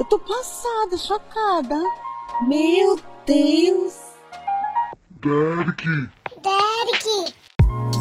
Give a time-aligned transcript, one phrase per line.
[0.00, 1.76] Eu tô passada, chocada.
[2.48, 4.00] Meu Deus.
[5.20, 5.84] Derek.
[6.40, 7.34] Derek.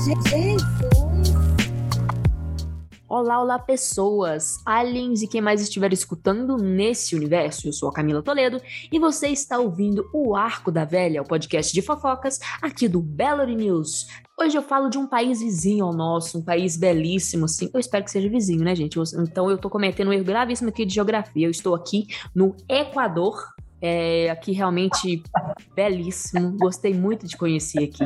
[0.06, 0.64] Jesus.
[3.10, 7.68] Olá, olá pessoas, aliens e quem mais estiver escutando nesse universo.
[7.68, 11.74] Eu sou a Camila Toledo e você está ouvindo o Arco da Velha, o podcast
[11.74, 14.08] de fofocas aqui do Bellary News.
[14.42, 17.70] Hoje eu falo de um país vizinho ao nosso, um país belíssimo, assim.
[17.74, 18.98] Eu espero que seja vizinho, né, gente?
[19.18, 21.46] Então eu tô cometendo um erro gravíssimo aqui de geografia.
[21.46, 23.38] Eu estou aqui no Equador,
[23.82, 25.22] é, aqui realmente
[25.76, 26.56] belíssimo.
[26.58, 28.06] Gostei muito de conhecer aqui.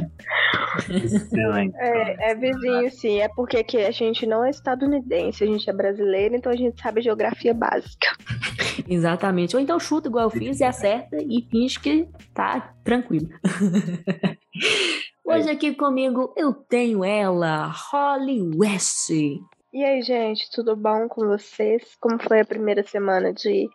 [1.78, 3.20] É, é vizinho, sim.
[3.20, 6.82] É porque aqui a gente não é estadunidense, a gente é brasileiro, então a gente
[6.82, 8.08] sabe geografia básica.
[8.90, 9.56] Exatamente.
[9.56, 13.30] Ou então chuta igual eu fiz e acerta e finge que tá tranquilo.
[15.26, 19.10] Hoje aqui comigo eu tenho ela, Holly West.
[19.10, 21.96] E aí, gente, tudo bom com vocês?
[22.00, 23.68] Como foi a primeira semana de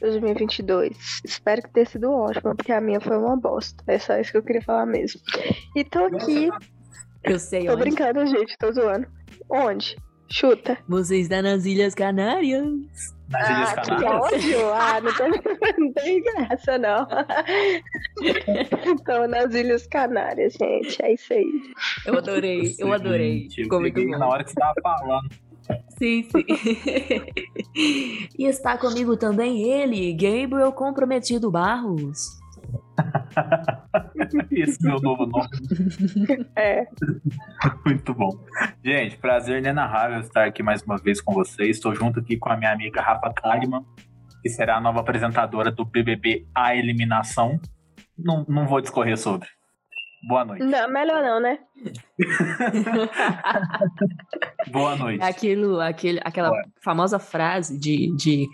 [0.00, 1.22] 2022?
[1.24, 3.82] Espero que tenha sido ótima, porque a minha foi uma bosta.
[3.86, 5.20] É só isso que eu queria falar mesmo.
[5.74, 6.50] E tô aqui.
[7.24, 7.80] Eu sei Tô onde.
[7.82, 9.06] brincando, gente, tô zoando.
[9.50, 9.96] Onde?
[10.30, 10.76] Chuta.
[10.86, 12.62] Você está nas Ilhas Canárias.
[13.30, 14.22] Nas Ilhas ah, que Canárias.
[14.22, 14.72] ódio!
[14.72, 15.30] Ah, não tem,
[15.78, 17.06] não tem graça, não.
[19.04, 21.02] Tô nas Ilhas Canárias, gente.
[21.02, 21.72] É isso aí.
[22.06, 23.46] Eu adorei, eu adorei.
[23.46, 24.18] Eu Ficou muito bom.
[24.18, 25.28] Na hora que você tava falando.
[25.98, 26.44] Sim, sim.
[28.38, 32.37] e está comigo também ele, Gabriel Comprometido Barros.
[34.50, 35.48] Esse é meu novo nome.
[36.56, 36.86] É.
[37.84, 38.30] Muito bom.
[38.84, 41.76] Gente, prazer inenarrável estar aqui mais uma vez com vocês.
[41.76, 43.84] Estou junto aqui com a minha amiga Rafa Kalimann,
[44.42, 47.60] que será a nova apresentadora do BBB A Eliminação.
[48.18, 49.48] Não, não vou discorrer sobre.
[50.26, 50.64] Boa noite.
[50.64, 51.58] Não, melhor não, né?
[54.72, 55.22] Boa noite.
[55.22, 56.62] Aquilo, aquele, aquela Ué.
[56.82, 58.48] famosa frase de, de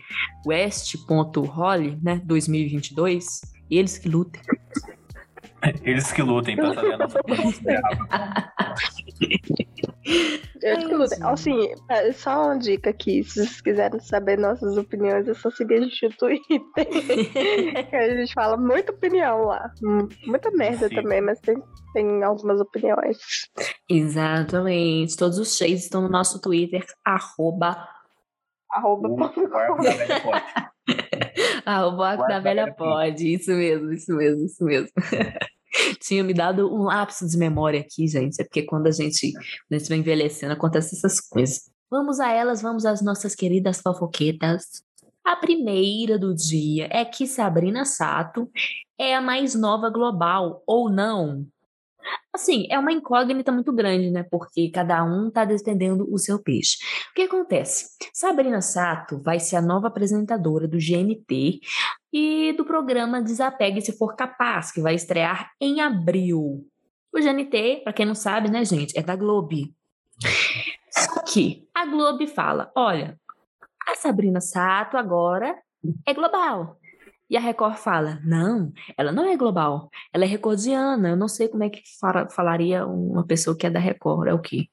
[0.46, 4.40] West.Holly, né, 2022, eles que lutem.
[5.82, 7.18] Eles que lutem pra saber a nossa
[10.62, 11.04] É tudo.
[11.04, 11.26] isso.
[11.26, 13.24] Assim, é, só uma dica aqui.
[13.24, 16.60] Se vocês quiserem saber nossas opiniões, é só seguir a gente no Twitter.
[17.88, 19.70] que a gente fala muita opinião lá.
[20.26, 20.96] Muita merda Sim.
[20.96, 21.56] também, mas tem,
[21.94, 23.16] tem algumas opiniões.
[23.88, 25.16] Exatamente.
[25.16, 27.88] Todos os shades estão no nosso Twitter, arroba,
[28.70, 29.16] Arroba O
[31.64, 32.02] ponto com.
[32.02, 33.34] Arco da da Velha pode.
[33.34, 34.88] Isso mesmo, isso mesmo, isso mesmo.
[36.00, 38.40] Tinha me dado um lapso de memória aqui, gente.
[38.40, 41.70] É porque quando a gente, quando a gente vai envelhecendo, acontecem essas coisas.
[41.90, 44.82] Vamos a elas, vamos às nossas queridas fofoquetas.
[45.24, 48.50] A primeira do dia é que Sabrina Sato
[48.98, 51.46] é a mais nova global, ou não?
[52.32, 54.24] Assim, é uma incógnita muito grande, né?
[54.30, 56.76] Porque cada um tá defendendo o seu peixe.
[57.10, 57.96] O que acontece?
[58.12, 61.60] Sabrina Sato vai ser a nova apresentadora do GNT
[62.12, 66.66] e do programa Desapegue Se For Capaz, que vai estrear em abril.
[67.12, 69.56] O GNT, para quem não sabe, né, gente, é da Globo.
[70.90, 73.18] Só que a Globo fala: olha,
[73.86, 75.56] a Sabrina Sato agora
[76.06, 76.78] é global.
[77.30, 81.10] E a Record fala: não, ela não é global, ela é recordiana.
[81.10, 84.28] Eu não sei como é que fala- falaria uma pessoa que é da Record.
[84.28, 84.66] É o quê?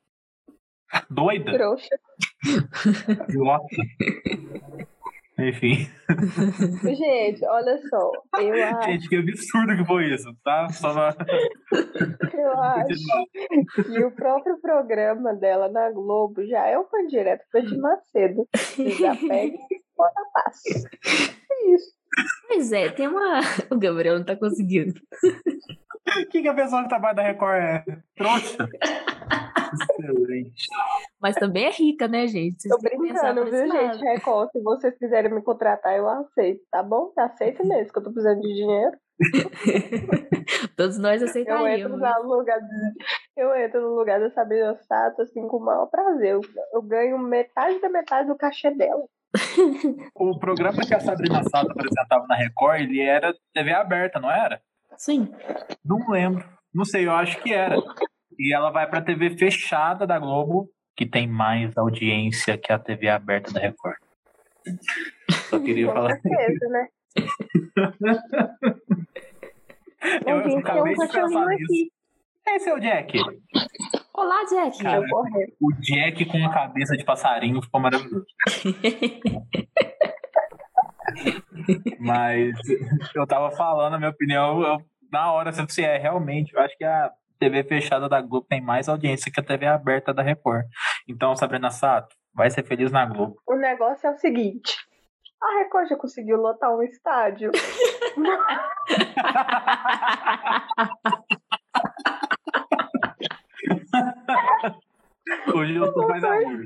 [1.10, 1.52] Doida?
[1.54, 1.98] Trouxa.
[5.40, 5.88] Enfim.
[6.96, 8.12] Gente, olha só.
[8.40, 10.70] Eu acho, Gente, que absurdo que foi isso, tá?
[10.70, 11.16] Só pra...
[12.34, 17.76] eu acho que o próprio programa dela na Globo já é uma direto foi de
[17.78, 18.48] Macedo.
[18.78, 20.62] Desapega e bota paz.
[21.50, 21.92] É isso.
[22.72, 23.42] Pois é, tem uma.
[23.70, 24.94] O Gabriel não tá conseguindo.
[26.24, 27.84] O que, que a pessoa que trabalha da Record é?
[28.16, 28.70] Trouxa?
[30.00, 30.68] Excelente.
[31.22, 32.62] Mas também é rica, né, gente?
[32.62, 34.04] Vocês Tô brincando, viu, gente?
[34.04, 37.12] Record, se vocês quiserem me contratar, eu aceito, tá bom?
[37.18, 38.98] Aceito mesmo, que eu tô precisando de dinheiro.
[40.76, 42.00] Todos nós Eu entro, aceitaríamos.
[42.00, 43.04] no lugar de-
[43.38, 46.32] eu entro no lugar da Sabrina Sato, assim, com o maior prazer.
[46.32, 46.42] Eu,
[46.74, 49.04] eu ganho metade da metade do cachê dela.
[50.16, 54.62] O programa que a Sabrina Sato apresentava na Record, ele era TV aberta, não era?
[54.98, 55.32] Sim.
[55.84, 56.48] Não lembro.
[56.74, 57.76] Não sei, eu acho que era.
[58.38, 63.08] E ela vai pra TV fechada da Globo, que tem mais audiência que a TV
[63.10, 63.98] aberta da Record.
[65.50, 66.20] Só queria Com falar.
[66.20, 66.88] certeza, né?
[70.26, 71.64] Eu, tem acabei um de pensar nisso.
[71.64, 71.92] aqui.
[72.48, 73.18] Esse é o Jack.
[74.14, 74.84] Olá, Jack.
[74.84, 75.06] Cara.
[75.62, 78.26] O Jack com a cabeça de passarinho ficou maravilhoso.
[82.00, 82.56] Mas
[83.16, 86.86] eu tava falando a minha opinião, eu- na hora, se é realmente, eu acho que
[86.86, 90.66] a TV fechada da Globo tem mais audiência que a TV aberta da Record.
[91.08, 93.36] Então, Sabrina Sato, vai ser feliz na Globo.
[93.48, 94.78] O negócio é o seguinte.
[95.42, 97.52] A Record já conseguiu lotar um estádio.
[105.54, 106.66] Hoje eu tô mais amor.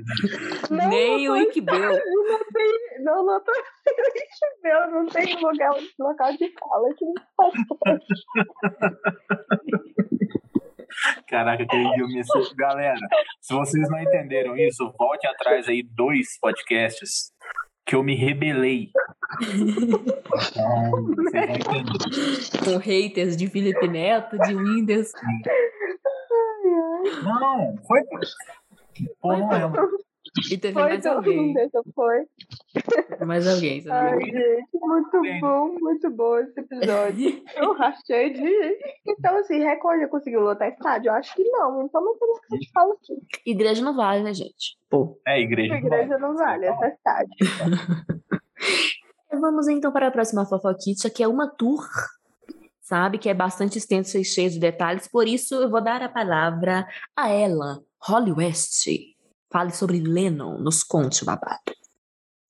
[0.70, 1.92] Não Nem o lotou Iquibel.
[2.26, 3.54] Não tem, não lotou
[4.62, 7.14] meu, não tem lugar, local de fala que não.
[11.28, 12.56] Caraca, aquele dia eu me assusto.
[12.56, 12.98] Galera,
[13.40, 17.32] se vocês não entenderam isso, volte atrás aí dois podcasts
[17.84, 18.90] que eu me rebelei.
[19.42, 22.64] Então, vocês vão entender.
[22.64, 25.12] Com haters de Felipe Neto, de Windows.
[27.22, 28.00] Não, foi.
[29.20, 29.88] Pô, não lembro.
[30.50, 31.54] E teve Foi, mais não, alguém.
[31.54, 32.26] deixa, foi.
[33.26, 34.22] Mais alguém, sabe?
[34.22, 35.40] Ai, gente, muito Bem.
[35.40, 37.42] bom, muito bom esse episódio.
[37.56, 38.78] Eu rachei de.
[39.06, 41.08] Então, assim, Record já conseguiu lotar estádio?
[41.08, 41.86] Eu acho que não.
[41.86, 43.14] Então não tem o que a gente fala aqui.
[43.46, 44.76] Igreja não vale, né, gente?
[44.90, 45.18] Pô.
[45.26, 45.74] É, igreja.
[45.74, 47.36] A igreja não vale, essa é estádio.
[49.40, 51.84] Vamos então para a próxima fofoquita, que é uma tour,
[52.80, 53.18] sabe?
[53.18, 55.08] Que é bastante extenso e cheio de detalhes.
[55.08, 58.86] Por isso, eu vou dar a palavra a ela, Holly West.
[59.50, 61.74] Fale sobre Lennon, nos conte o babado.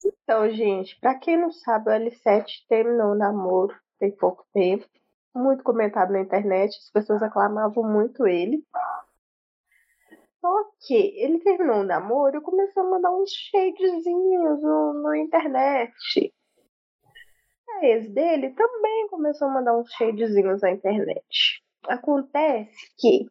[0.04, 4.86] Então, gente, pra quem não sabe, o L7 terminou o namoro tem pouco tempo.
[5.34, 8.64] Muito comentado na internet, as pessoas aclamavam muito ele.
[10.40, 15.92] Só que ele terminou o namoro e começou a mandar uns shadezinhos no, no internet.
[17.68, 21.62] A ex dele também começou a mandar uns shadezinhos na internet.
[21.86, 23.26] Acontece que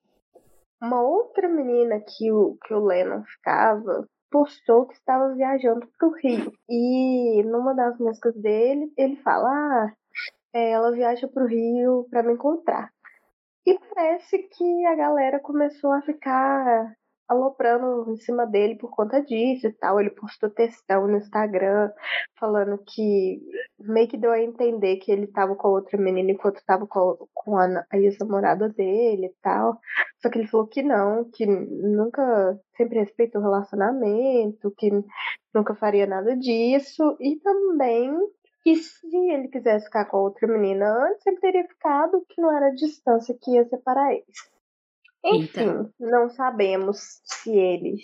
[0.81, 6.13] uma outra menina que o, que o Lennon ficava postou que estava viajando para o
[6.13, 6.51] Rio.
[6.69, 9.93] E numa das músicas dele, ele fala: Ah,
[10.53, 12.91] é, ela viaja para o Rio para me encontrar.
[13.65, 16.93] E parece que a galera começou a ficar
[17.27, 19.99] aloprando em cima dele por conta disso e tal.
[19.99, 21.91] Ele postou textão no Instagram
[22.39, 23.41] falando que
[23.79, 27.27] meio que deu a entender que ele tava com a outra menina enquanto tava com,
[27.33, 29.79] com a, a ex-namorada dele e tal.
[30.21, 34.91] Só que ele falou que não, que nunca sempre respeitou o relacionamento, que
[35.53, 37.15] nunca faria nada disso.
[37.19, 38.11] E também
[38.63, 42.51] que se ele quisesse ficar com a outra menina antes, ele teria ficado, que não
[42.51, 44.54] era a distância que ia separar eles.
[45.33, 47.97] Enfim, não sabemos se ele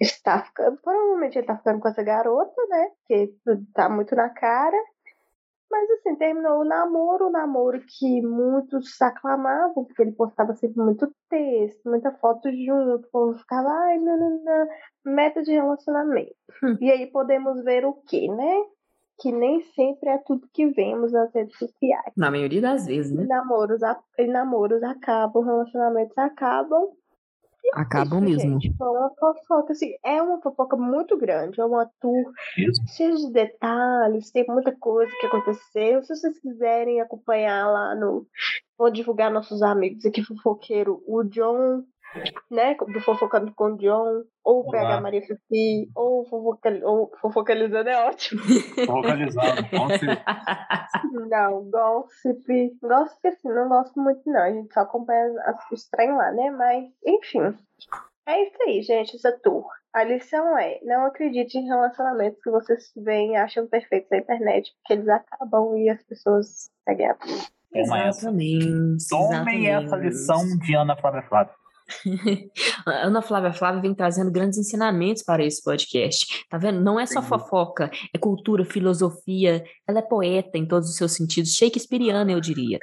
[0.00, 0.78] está ficando.
[0.78, 2.90] Provavelmente ele está ficando com essa garota, né?
[2.98, 3.34] Porque
[3.74, 4.76] tá muito na cara.
[5.70, 11.10] Mas assim, terminou o namoro, o namoro que muitos aclamavam, porque ele postava sempre muito
[11.30, 14.68] texto, muita foto junto, o povo ficava, ai, não, não, não,
[15.14, 16.36] meta de relacionamento.
[16.62, 16.76] Hum.
[16.78, 18.54] E aí podemos ver o quê, né?
[19.22, 22.12] Que nem sempre é tudo que vemos nas redes sociais.
[22.16, 23.24] Na maioria das vezes, né?
[23.24, 26.88] Namoros, a- e namoros acabam, relacionamentos acabam.
[27.74, 28.60] Acabam Isso, mesmo.
[28.60, 32.82] Gente, foi uma fofoca, assim, é uma fofoca muito grande, é uma tour Isso.
[32.96, 36.02] cheia de detalhes, tem muita coisa que aconteceu.
[36.02, 38.26] Se vocês quiserem acompanhar lá no.
[38.76, 41.84] Vou divulgar nossos amigos aqui, fofoqueiro, o John,
[42.50, 42.74] né?
[42.74, 44.72] Do Fofocando com o John, ou o Olá.
[44.72, 48.40] PH Maria Fifi, ou, fofocal, ou Fofocalizando é ótimo.
[48.88, 49.10] Ontem
[51.28, 52.76] Não, gossip.
[52.82, 54.40] Gossip, assim, não gosto muito, não.
[54.42, 56.50] A gente só acompanha as- os trem lá, né?
[56.50, 57.56] Mas, enfim.
[58.26, 59.66] É isso aí, gente, essa tour.
[59.92, 64.72] A lição é: não acredite em relacionamentos que vocês veem e acham perfeitos na internet,
[64.78, 67.16] porque eles acabam e as pessoas seguem a.
[69.10, 71.52] Tomem essa lição de Ana Flávia Flávia.
[72.86, 76.46] A Ana Flávia Flávia vem trazendo grandes ensinamentos para esse podcast.
[76.48, 76.80] Tá vendo?
[76.80, 77.28] Não é só Sim.
[77.28, 79.64] fofoca, é cultura, filosofia.
[79.86, 82.78] Ela é poeta em todos os seus sentidos, shakespeariana, eu diria.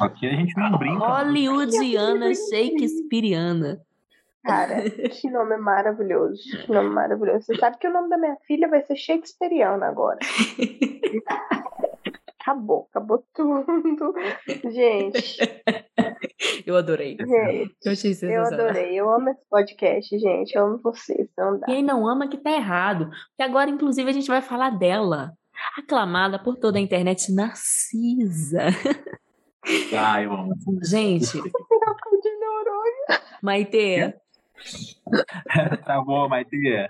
[0.00, 1.06] Aqui a gente não brinca.
[1.06, 3.80] Hollywoodiana, shakespeariana.
[4.44, 6.42] Cara, que nome maravilhoso.
[6.64, 7.46] Que nome maravilhoso.
[7.46, 10.18] Você sabe que o nome da minha filha vai ser Shakespeareana agora.
[12.44, 13.64] Acabou, acabou tudo.
[14.70, 15.38] Gente,
[16.66, 17.16] Eu adorei.
[17.16, 18.94] gente, Eu achei eu adorei.
[18.94, 20.54] Eu amo esse podcast, gente.
[20.54, 21.26] Eu amo vocês.
[21.38, 21.66] Não dá.
[21.66, 23.06] Quem não ama que tá errado.
[23.30, 25.32] Porque agora, inclusive, a gente vai falar dela.
[25.78, 28.66] Aclamada por toda a internet, Narcisa.
[29.98, 30.54] Ah, eu amo.
[30.84, 33.20] Gente, De neurônio.
[33.42, 34.14] Maite,
[35.84, 36.88] Travou, mas é.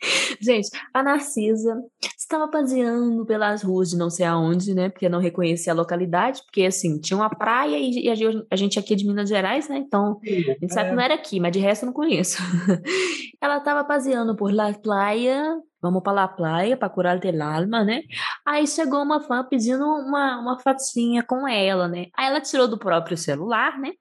[0.40, 1.82] Gente, a Narcisa
[2.16, 4.88] estava passeando pelas ruas de não sei aonde, né?
[4.88, 8.92] Porque não reconhecia a localidade, porque assim, tinha uma praia e, e a gente- aqui
[8.92, 9.78] é de Minas Gerais, né?
[9.78, 12.38] Então, a gente sabe que não era aqui, mas de resto eu não conheço.
[13.40, 18.02] Ela estava passeando por La Playa, vamos para La Playa, para curar del alma, né?
[18.46, 22.06] Aí chegou uma fã pedindo uma, uma fotinha com ela, né?
[22.16, 23.92] Aí ela tirou do próprio celular, né?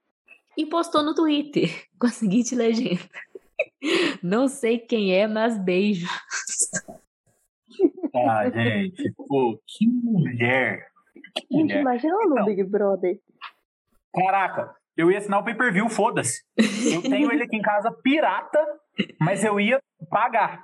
[0.57, 2.99] E postou no Twitter com a seguinte legenda.
[4.23, 6.07] Não sei quem é, mas beijo.
[8.15, 10.87] Ah, gente, pô, que mulher.
[11.35, 11.81] Que Gente, mulher.
[11.81, 12.45] imagina no Então.
[12.45, 13.19] Big Brother.
[14.15, 16.41] Caraca, eu ia assinar o pay-per-view, foda-se.
[16.91, 18.59] Eu tenho ele aqui em casa pirata,
[19.19, 20.63] mas eu ia pagar.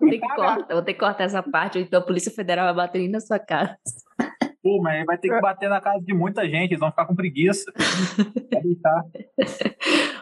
[0.00, 2.64] Vou ter que cortar, vou ter que cortar essa parte, ou então a Polícia Federal
[2.66, 3.76] vai bater na sua casa.
[4.62, 7.14] Pô, mas vai ter que bater na casa de muita gente, eles vão ficar com
[7.14, 7.70] preguiça.
[8.50, 9.02] Vai deitar.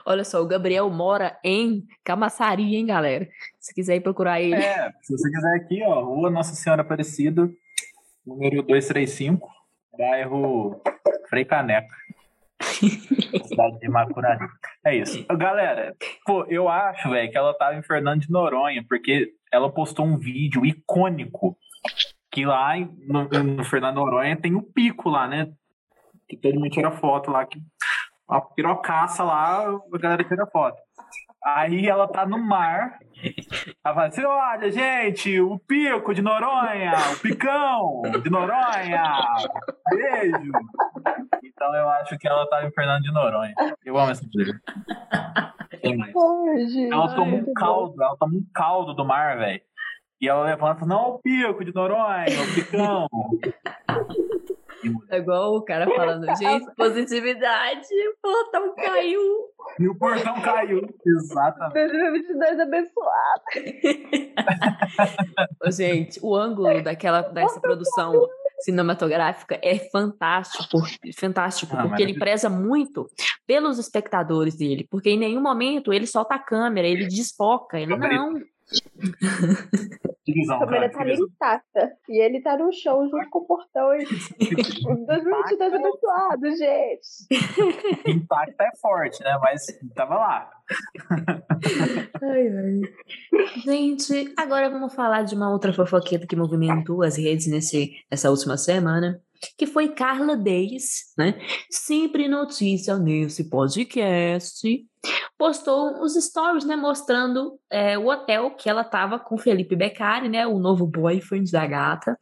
[0.04, 3.28] Olha só, o Gabriel mora em Camaçari, hein, galera?
[3.60, 4.56] Se quiser ir procurar ele.
[4.56, 7.48] É, se você quiser aqui, ó, Rua Nossa Senhora Aparecida,
[8.26, 9.48] número 235,
[9.96, 10.80] bairro
[11.28, 11.94] Frei Caneca.
[13.46, 14.46] Cidade de Macurari.
[14.84, 15.24] É isso.
[15.36, 15.94] Galera,
[16.24, 20.18] pô, eu acho, velho, que ela tava em Fernando de Noronha, porque ela postou um
[20.18, 21.56] vídeo icônico
[22.30, 25.52] que lá no, no Fernando de Noronha tem o pico lá, né?
[26.28, 27.60] Que todo mundo tira foto lá, que
[28.32, 30.78] a pirocaça lá, a galera tira foto.
[31.44, 32.98] Aí ela tá no mar.
[33.84, 39.02] Ela fala assim: olha, gente, o pico de Noronha, o picão de Noronha.
[39.90, 40.52] Beijo.
[41.44, 43.54] Então eu acho que ela tá em Fernando de Noronha.
[43.84, 44.54] Eu amo essa mulher.
[46.90, 49.60] Ela toma um caldo, ela toma um caldo do mar, velho.
[50.20, 53.08] E ela levanta, não, o pico de Noronha, o picão.
[55.10, 59.20] É igual o cara falando, gente, positividade, o portão caiu.
[59.78, 60.80] E o portão caiu.
[61.06, 61.74] Exatamente.
[61.74, 63.42] 2022 abençoado.
[65.72, 68.28] Gente, o ângulo daquela, dessa produção
[68.60, 70.78] cinematográfica é fantástico,
[71.18, 73.08] fantástico, Ah, porque ele preza muito
[73.46, 78.34] pelos espectadores dele, porque em nenhum momento ele solta a câmera, ele desfoca, ele não.
[80.50, 81.26] A câmera tá Que visão.
[81.26, 81.92] intacta.
[82.08, 83.94] E ele tá no show junto com o portão.
[83.94, 84.04] E...
[84.04, 88.06] 2022 abençoado, gente.
[88.06, 89.36] Impacto é forte, né?
[89.42, 90.50] Mas tava lá.
[92.22, 92.80] Ai, ai.
[93.64, 98.56] Gente, agora vamos falar de uma outra fofoqueta que movimentou as redes nesse, nessa última
[98.56, 99.20] semana,
[99.56, 101.38] que foi Carla Deis, né?
[101.70, 104.86] Sempre notícia nesse podcast.
[105.36, 106.76] Postou os stories, né?
[106.76, 110.46] Mostrando é, o hotel que ela tava com Felipe Beccari, né?
[110.46, 112.16] O novo boyfriend da gata.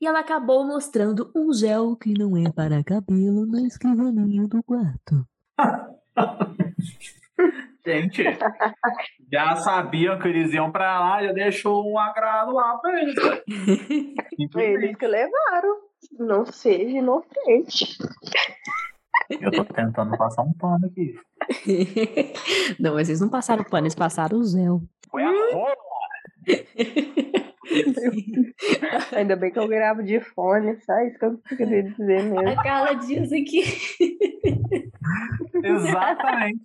[0.00, 5.26] E ela acabou mostrando um gel que não é para cabelo na escrivaninha do quarto.
[7.86, 8.24] Gente,
[9.32, 13.14] já sabiam que eles iam pra lá, já deixou um agrado lá pra eles.
[14.56, 15.86] Eles que levaram.
[16.18, 17.96] Não seja inocente.
[19.30, 21.14] Eu tô tentando passar um pano aqui.
[22.78, 24.82] Não, mas eles não passaram pano, eles passaram o gel.
[25.10, 25.74] Foi a rola.
[29.16, 32.48] Ainda bem que eu gravo de fone, só isso que eu queria dizer mesmo.
[32.48, 33.62] A Carla diz aqui.
[35.62, 36.60] Exatamente.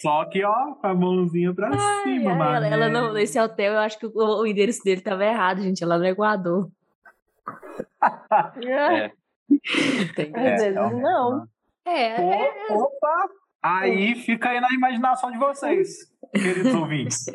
[0.00, 2.56] Só que, ó, com a mãozinha pra cima, Ai, mano.
[2.56, 5.82] ela, ela não, nesse hotel, eu acho que o, o endereço dele tava errado, gente.
[5.84, 6.70] Ela no Equador.
[8.66, 9.06] É?
[9.06, 11.30] Às vezes realmente, não.
[11.30, 11.48] mano.
[11.86, 12.20] É,
[12.72, 13.28] Ô, Opa!
[13.62, 17.26] Aí fica aí na imaginação de vocês, queridos ouvintes.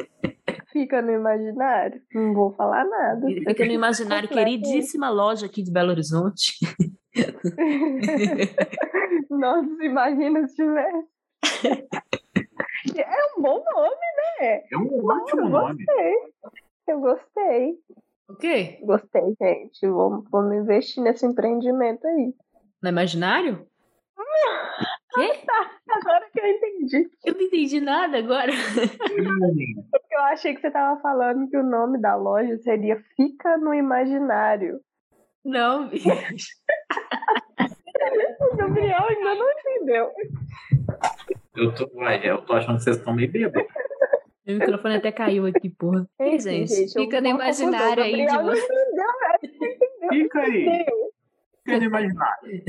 [0.71, 2.01] Fica no imaginário.
[2.13, 3.27] Não vou falar nada.
[3.27, 6.53] fica no imaginário, queridíssima loja aqui de Belo Horizonte.
[9.29, 11.07] Nossa, imagina se tivesse.
[12.97, 13.95] É um bom nome,
[14.39, 14.61] né?
[14.71, 15.85] É um ótimo Eu nome.
[15.85, 16.13] gostei.
[16.87, 17.73] Eu gostei.
[18.29, 18.79] O quê?
[18.83, 19.87] Gostei, gente.
[19.87, 22.33] Vamos, vamos investir nesse empreendimento aí.
[22.81, 23.65] No imaginário?
[25.13, 25.41] Quê?
[25.89, 27.09] Agora que eu entendi.
[27.25, 28.51] Eu não entendi nada agora.
[29.91, 33.73] Porque eu achei que você tava falando que o nome da loja seria Fica no
[33.73, 34.79] Imaginário.
[35.43, 35.89] Não,
[38.41, 40.11] O Gabriel ainda não entendeu.
[41.55, 43.67] Eu tô, uai, eu tô achando que vocês estão meio bêbados.
[44.45, 46.05] meu microfone até caiu aqui, porra.
[46.19, 48.61] Ei, Enfim, gente, eu- fica no imaginário aí de não você.
[48.63, 50.85] entendeu, Fica aí,
[51.65, 52.63] fica no imaginário.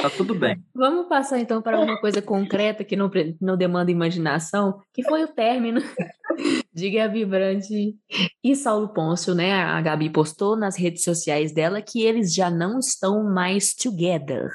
[0.00, 0.62] Tá tudo bem.
[0.74, 5.28] Vamos passar então para uma coisa concreta que não, não demanda imaginação, que foi o
[5.28, 5.80] término
[6.72, 7.96] de Gabi Brandt
[8.42, 9.52] e Saulo Pôncio, né?
[9.52, 14.48] A Gabi postou nas redes sociais dela que eles já não estão mais together.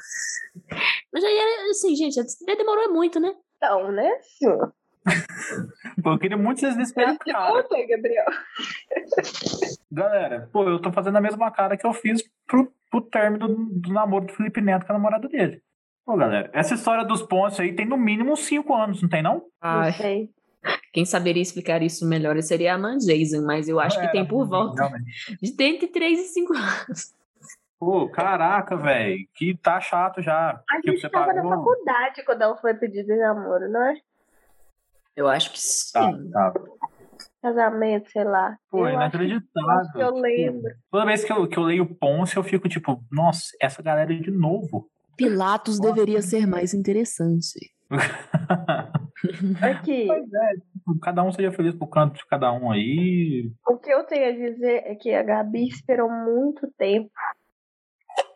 [1.12, 2.24] Mas aí, assim, gente, já
[2.56, 3.34] demorou muito, né?
[3.56, 4.72] Então, né, senhor?
[6.02, 7.16] Pô, eu queria muito vocês explicaram.
[7.52, 8.24] Conta, Gabriel.
[9.92, 13.54] Galera, pô, eu tô fazendo a mesma cara que eu fiz pro, pro término do,
[13.80, 15.60] do namoro do Felipe Neto com a namorada dele.
[16.06, 19.22] Pô, galera, essa história dos pontos aí tem no mínimo uns 5 anos, não tem
[19.22, 19.42] não?
[19.62, 20.30] Não sei.
[20.92, 24.24] quem saberia explicar isso melhor seria a Man Jason, mas eu acho que É, tem
[24.26, 25.36] por volta realmente.
[25.42, 27.14] de entre 3 e 5 anos.
[27.80, 30.62] Pô, caraca, velho, que tá chato já.
[30.70, 31.50] A que gente tava na pagou.
[31.58, 33.96] faculdade quando ela foi pedir de namoro, não é?
[35.16, 35.58] Eu acho que
[35.92, 36.30] Tá, sim.
[36.30, 36.52] tá.
[37.44, 38.56] Casamento, sei lá.
[38.70, 39.70] Pô, eu inacreditável.
[39.70, 40.72] acho que eu lembro.
[40.90, 44.16] Toda vez que eu, que eu leio Ponce, eu fico tipo, nossa, essa galera é
[44.16, 44.88] de novo.
[45.14, 47.70] Pilatos deveria ser mais interessante.
[49.60, 50.08] Aqui,
[51.02, 53.52] cada um seja feliz pro canto de cada um aí.
[53.68, 57.10] o que eu tenho a dizer é que a Gabi esperou muito tempo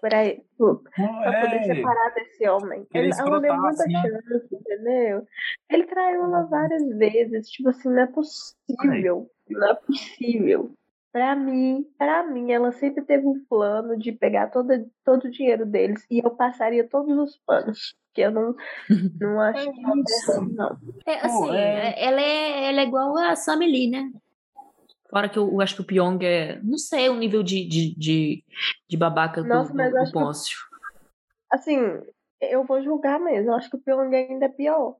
[0.01, 0.19] pra,
[0.57, 2.87] pra poder É, separar desse homem.
[2.95, 5.27] Ele, ela deu muita assim, chance, entendeu?
[5.71, 7.49] Ele traiu ela várias vezes.
[7.51, 9.31] Tipo assim, não é possível.
[9.49, 10.71] Não é possível.
[11.11, 15.65] Pra mim, pra mim, ela sempre teve um plano de pegar toda, todo o dinheiro
[15.65, 17.97] deles e eu passaria todos os panos.
[18.13, 18.55] Que eu não,
[19.21, 20.79] não acho que é assim, não.
[21.07, 21.95] É, assim, Pô, é.
[22.05, 24.13] ela, é, ela é igual a Sammy Lee, né?
[25.11, 27.95] Fora que eu, eu acho que o Pyong é, não sei, o nível de, de,
[27.97, 28.45] de,
[28.89, 30.59] de babaca do, Nossa, do, do que- Pôncio.
[31.51, 31.79] Assim,
[32.41, 33.51] eu vou julgar mesmo.
[33.51, 34.97] Eu acho que o Pyong ainda é pior.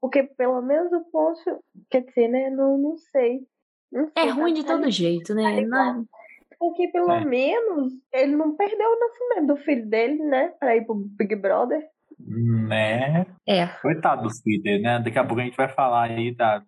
[0.00, 2.50] Porque pelo menos o Pôncio, quer dizer, né?
[2.50, 3.40] Não, não sei.
[3.90, 5.60] Não É sei, ruim de tá- todo jeito, né?
[5.62, 6.04] Não-
[6.58, 7.24] Porque pelo É.
[7.24, 10.48] menos ele não perdeu o nascimento do filho dele, né?
[10.60, 11.88] Pra ir pro Big Brother.
[12.20, 13.26] Né?
[13.46, 13.66] é.
[13.80, 14.98] Coitado do filho dele, né?
[14.98, 16.62] Daqui a pouco a gente vai falar aí da.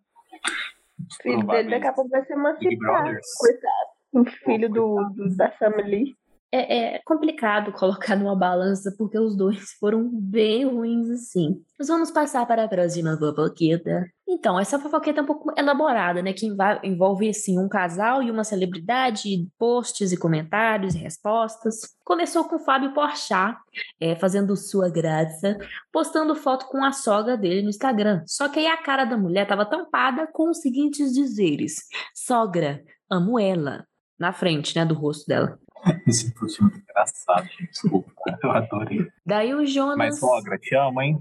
[1.08, 2.78] O filho dele daqui a pouco vai emancipado.
[2.78, 3.26] Brothers.
[3.38, 3.90] Coitado.
[4.12, 6.16] O filho do, do- da Family.
[6.52, 11.62] É, é complicado colocar numa balança porque os dois foram bem ruins assim.
[11.78, 14.06] Mas vamos passar para a próxima fofoqueta.
[14.32, 16.32] Então, essa fofoqueta é um pouco elaborada, né?
[16.32, 16.46] Que
[16.84, 21.80] envolve, assim, um casal e uma celebridade, posts e comentários e respostas.
[22.04, 23.58] Começou com o Fábio Porchat,
[23.98, 25.58] é, fazendo sua graça,
[25.92, 28.22] postando foto com a sogra dele no Instagram.
[28.24, 31.88] Só que aí a cara da mulher estava tampada com os seguintes dizeres.
[32.14, 33.84] Sogra, amo ela.
[34.20, 35.58] Na frente, né, do rosto dela.
[36.06, 37.70] Esse foi muito engraçado, gente.
[37.70, 38.12] Desculpa.
[38.44, 39.08] Eu adorei.
[39.24, 39.96] Daí o Jonas.
[39.96, 41.18] Mas, sogra, te amo, hein?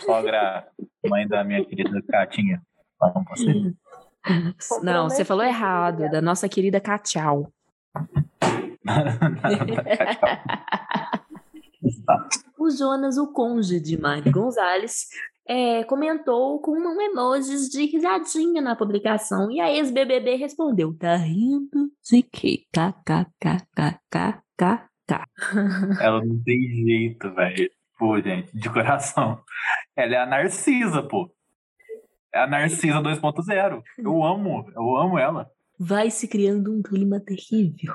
[0.00, 0.66] Sogra,
[1.06, 2.62] mãe da minha querida Catinha.
[2.98, 3.74] Pra você.
[4.82, 7.52] Não, você falou errado, da nossa querida Cachau.
[12.58, 15.06] O Jonas, o cônjuge de Mari Gonzalez,
[15.48, 19.50] é, comentou com um emojis de risadinha na publicação.
[19.50, 22.66] E a ex-BBB respondeu: Tá rindo de quê?
[22.70, 23.64] KKKKKK.
[26.02, 27.70] Ela não tem jeito, velho.
[27.98, 29.42] Pô, gente, de coração.
[29.96, 31.32] Ela é a Narcisa, pô.
[32.32, 33.82] É a Narcisa 2.0.
[33.98, 35.50] Eu amo, eu amo ela.
[35.80, 37.94] Vai se criando um clima terrível.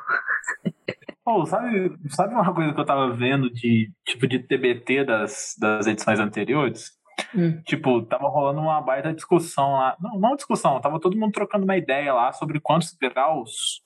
[1.23, 5.87] Pô, sabe, sabe uma coisa que eu tava vendo de tipo de TBT das, das
[5.87, 6.91] edições anteriores?
[7.35, 7.61] Hum.
[7.65, 9.95] Tipo, tava rolando uma baita discussão lá.
[9.99, 13.81] Não, não discussão, tava todo mundo trocando uma ideia lá sobre quantos graus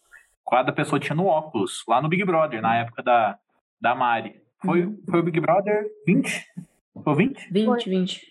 [0.50, 3.38] cada pessoa tinha no óculos, lá no Big Brother, na época da,
[3.82, 4.42] da Mari.
[4.64, 6.46] Foi, foi o Big Brother 20?
[7.04, 7.52] Foi o 20?
[7.52, 8.22] 20, 20.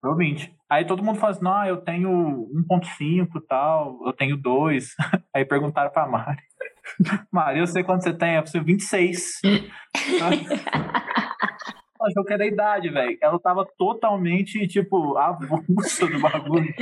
[0.00, 0.54] Foi o 20.
[0.70, 4.94] Aí todo mundo fala assim, não, eu tenho 1.5 e tal, eu tenho 2.
[5.34, 6.42] Aí perguntaram pra Mari.
[7.32, 9.40] Mari, eu sei quanto você tem, eu falei 26.
[12.00, 13.18] Ela achou que era a idade, velho.
[13.20, 16.72] Ela tava totalmente, tipo, avulsa do bagulho.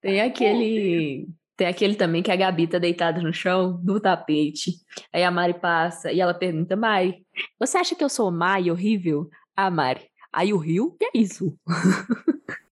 [0.00, 1.28] Tem aquele.
[1.56, 4.72] Tem aquele também que a Gabi tá deitada no chão, no tapete.
[5.12, 7.26] Aí a Mari passa e ela pergunta: Mari,
[7.58, 9.28] você acha que eu sou e horrível?
[9.54, 10.08] Ah, Mari.
[10.32, 11.54] Aí o Rio, que é isso?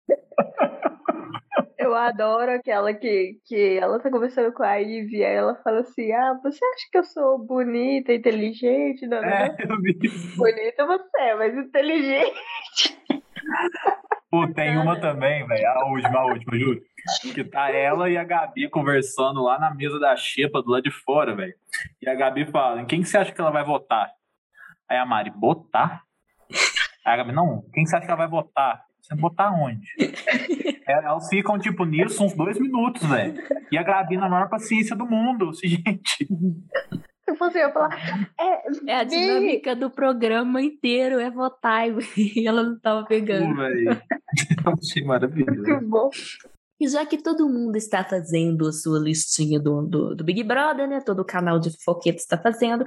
[1.89, 6.13] Eu adoro aquela que, que ela tá conversando com a Ivy, aí ela fala assim:
[6.13, 9.07] Ah, você acha que eu sou bonita, inteligente?
[9.07, 9.99] Não, não, É, eu vi.
[10.37, 12.35] Bonita você é, mas inteligente.
[14.31, 15.67] Pô, tem uma também, velho.
[15.67, 16.83] A última, a última, juro.
[17.33, 20.91] Que tá ela e a Gabi conversando lá na mesa da Xepa do lado de
[20.91, 21.55] fora, velho.
[22.03, 24.11] E a Gabi fala: em quem que você acha que ela vai votar?
[24.87, 26.03] Aí a Mari, botar?
[27.03, 28.88] Aí a Gabi, não, quem você acha que ela vai votar?
[29.09, 29.81] Você botar onde?
[30.89, 33.35] É, Elas ficam, tipo, nisso uns dois minutos, velho.
[33.71, 35.51] E a Gabi na maior paciência do mundo.
[35.51, 36.27] Assim, gente.
[37.29, 37.91] Se fosse eu falar,
[38.41, 41.85] é, É a dinâmica do programa inteiro, é votar.
[42.17, 43.61] E ela não tava pegando.
[43.63, 45.61] Eu achei maravilhoso.
[45.61, 46.09] muito bom.
[46.81, 50.89] E já que todo mundo está fazendo a sua listinha do, do, do Big Brother,
[50.89, 51.01] né?
[51.01, 52.87] Todo o canal de fofoqueta está fazendo,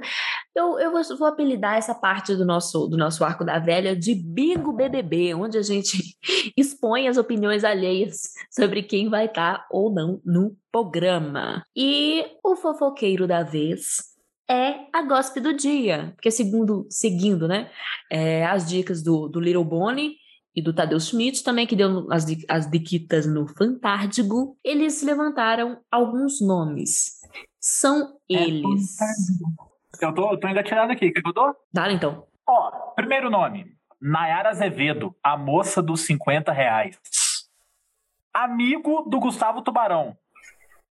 [0.54, 4.72] eu, eu vou, apelidar essa parte do nosso, do nosso arco da velha de Bingo
[4.72, 6.16] BBB, onde a gente
[6.56, 11.64] expõe as opiniões alheias sobre quem vai estar ou não no programa.
[11.76, 14.12] E o fofoqueiro da vez
[14.50, 17.70] é a Gospe do Dia, porque segundo, seguindo, né,
[18.10, 20.16] é, as dicas do, do Little Bonnie,
[20.54, 26.40] e do Tadeu Schmidt também, que deu as, as diquitas no Fantárdigo, eles levantaram alguns
[26.40, 27.20] nomes.
[27.58, 28.96] São eles.
[30.00, 31.10] Eu tô, eu tô engatilhado aqui.
[31.10, 31.54] Quer que eu dou?
[31.72, 32.26] Dá então.
[32.46, 33.66] Ó, primeiro nome.
[34.00, 36.98] Nayara Azevedo, a moça dos 50 reais.
[38.34, 40.16] amigo do Gustavo Tubarão.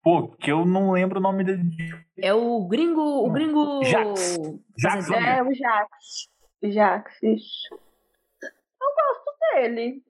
[0.03, 1.63] Pô, que eu não lembro o nome dele.
[2.17, 3.25] É o gringo.
[3.25, 3.83] O gringo.
[3.83, 4.37] Jax.
[4.77, 5.89] Jax É, o Jax.
[6.63, 7.73] Jax, isso.
[8.41, 10.03] Eu gosto dele.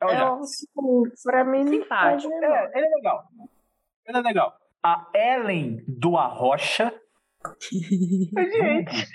[0.00, 0.50] É É, Jax.
[0.60, 2.32] tipo, pra mim Simpático.
[2.32, 3.24] É, ele é legal.
[4.06, 4.54] Ele é legal.
[4.82, 6.92] A Ellen do Arrocha.
[7.72, 9.06] Gente,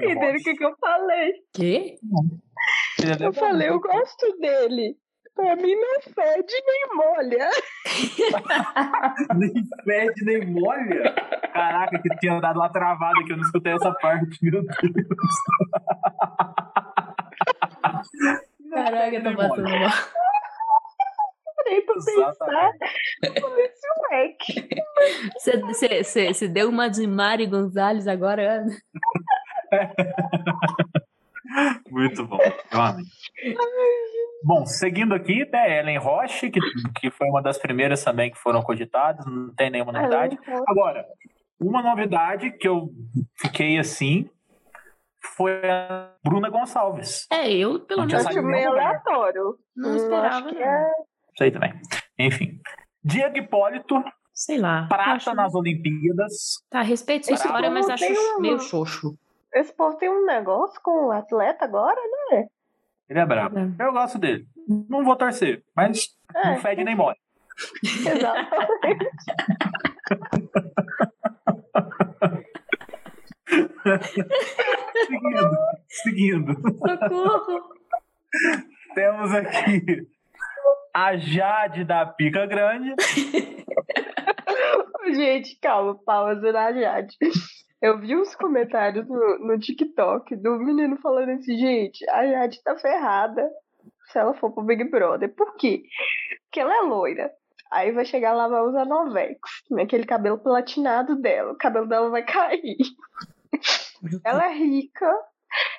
[0.00, 1.32] e dele o que, que eu falei?
[1.52, 1.98] Quê?
[3.02, 4.96] Ele é Eu falei, eu gosto dele.
[5.34, 7.50] Pra mim não fede nem molha.
[9.36, 9.52] Nem
[9.84, 11.12] fede, nem molha.
[11.52, 14.76] Caraca, que tinha dado uma travada que eu não escutei essa parte, meu Deus.
[18.74, 19.90] Caraca, tá passando mal.
[21.56, 22.34] Parei pra pensar.
[22.34, 22.72] Falei,
[23.64, 24.68] esse moleque.
[25.38, 28.66] Você, você, você, você deu uma de Mari Gonzalez agora?
[31.90, 32.38] Muito bom.
[32.72, 33.04] Eu amei.
[34.42, 36.58] Bom, seguindo aqui, né, Ellen Roche, que,
[36.96, 40.38] que foi uma das primeiras também que foram cogitadas, não tem nenhuma novidade.
[40.66, 41.06] Agora,
[41.58, 42.90] uma novidade que eu
[43.36, 44.28] fiquei assim
[45.36, 47.26] foi a Bruna Gonçalves.
[47.30, 49.58] É, eu pelo menos acho meio aleatório.
[49.76, 50.50] não Hum, esperava.
[50.52, 50.60] não.
[50.60, 50.90] é
[51.34, 51.72] Isso aí também.
[52.18, 52.60] Enfim.
[53.02, 54.86] Diego Hipólito, Sei lá.
[54.88, 56.32] prata acho- nas Olimpíadas.
[56.70, 58.04] Tá, respeito sua história, mas acho
[58.36, 59.16] um- meio xoxo.
[59.52, 62.46] Esse povo tem um negócio com o atleta agora, né?
[63.08, 63.56] Ele é brabo.
[63.78, 64.46] Eu gosto dele.
[64.88, 67.16] Não vou torcer, mas É, não fede nem mole.
[67.84, 69.06] exatamente.
[76.04, 76.52] Seguindo.
[76.54, 77.74] Socorro!
[78.94, 80.06] Temos aqui
[80.92, 82.94] a Jade da Pica Grande.
[85.14, 87.16] Gente, calma, pausa na Jade.
[87.80, 92.76] Eu vi uns comentários no, no TikTok do menino falando assim, gente, a Jade tá
[92.78, 93.46] ferrada
[94.10, 95.34] se ela for pro Big Brother.
[95.34, 95.82] Por quê?
[96.44, 97.30] Porque ela é loira.
[97.70, 99.38] Aí vai chegar lá, vai usar Novex,
[99.70, 99.82] né?
[99.82, 101.52] aquele cabelo platinado dela.
[101.52, 102.76] O cabelo dela vai cair.
[104.24, 105.10] Ela é rica,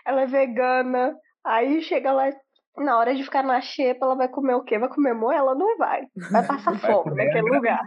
[0.06, 1.16] ela é vegana.
[1.44, 2.30] Aí chega lá,
[2.78, 4.78] na hora de ficar na xepa, ela vai comer o quê?
[4.80, 5.56] Vai comer moela?
[5.56, 6.04] Não vai.
[6.32, 7.82] Vai passar Vai fome naquele lugar.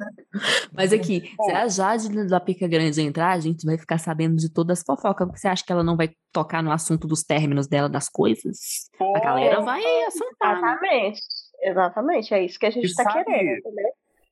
[0.72, 4.53] Mas aqui, se a Jade da Pica Grande entrar, a gente vai ficar sabendo de
[4.53, 5.29] todas as fofocas.
[5.33, 8.88] Você acha que ela não vai tocar no assunto dos términos dela, das coisas?
[9.16, 10.68] A galera vai assuntar, né?
[10.68, 11.20] Exatamente.
[11.61, 13.90] Exatamente, é isso que a gente E tá sabe- querendo, entendeu?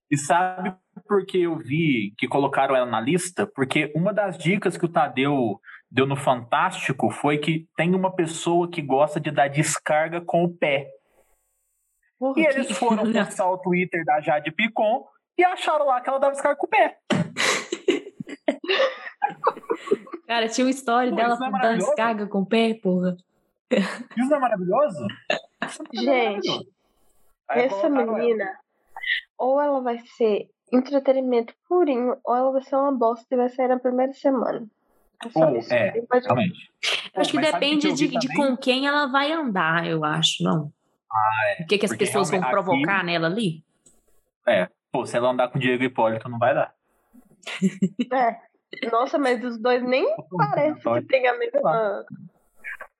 [0.08, 0.72] E sabe
[1.08, 3.44] por que eu vi que colocaram ela na lista?
[3.52, 5.58] Porque uma das dicas que o Tadeu
[5.96, 10.54] deu no Fantástico foi que tem uma pessoa que gosta de dar descarga com o
[10.54, 10.90] pé.
[12.18, 15.06] Porra, E que- eles foram postar o Twitter da Jade Picon
[15.38, 16.98] e acharam lá que ela dava descarga com o pé.
[20.26, 23.16] Cara, tinha uma história Pô, dela é dando descarga com o pé, porra.
[23.70, 25.06] Isso não é maravilhoso?
[25.30, 25.36] É
[25.94, 26.66] Gente, maravilhoso.
[27.48, 28.18] Aí Essa colocaram ela.
[28.18, 28.58] menina,
[29.38, 33.68] ou ela vai ser entretenimento purinho, ou ela vai ser uma bosta e vai sair
[33.68, 34.66] na primeira semana.
[35.24, 36.70] É Ou, é, Realmente.
[36.82, 40.04] Acho que Mas o que depende vi de, de com quem ela vai andar, eu
[40.04, 40.70] acho, não.
[41.10, 41.62] Ah, é.
[41.62, 43.64] O que, que as Porque pessoas vão provocar aqui- nela ali?
[44.92, 46.74] Pô, se ela andar com o Diego Hipólito, não vai dar.
[48.12, 48.88] É.
[48.90, 52.04] Nossa, mas os dois nem parece que tem a mesma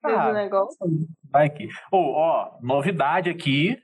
[0.03, 0.77] mesmo Ah, negócio.
[1.31, 1.67] Vai aqui.
[1.91, 3.77] Ô, ó, novidade aqui.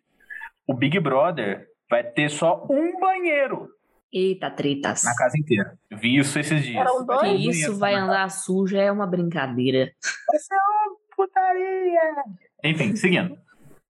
[0.66, 3.68] O Big Brother vai ter só um banheiro
[4.14, 5.04] Eita, tretas.
[5.04, 5.76] na casa inteira.
[5.90, 6.76] Eu vi isso esses dias.
[6.76, 7.22] Eram dois?
[7.22, 9.92] Que isso vai na andar suja é uma brincadeira.
[10.28, 12.24] Vai ser uma putaria.
[12.64, 13.36] Enfim, seguindo.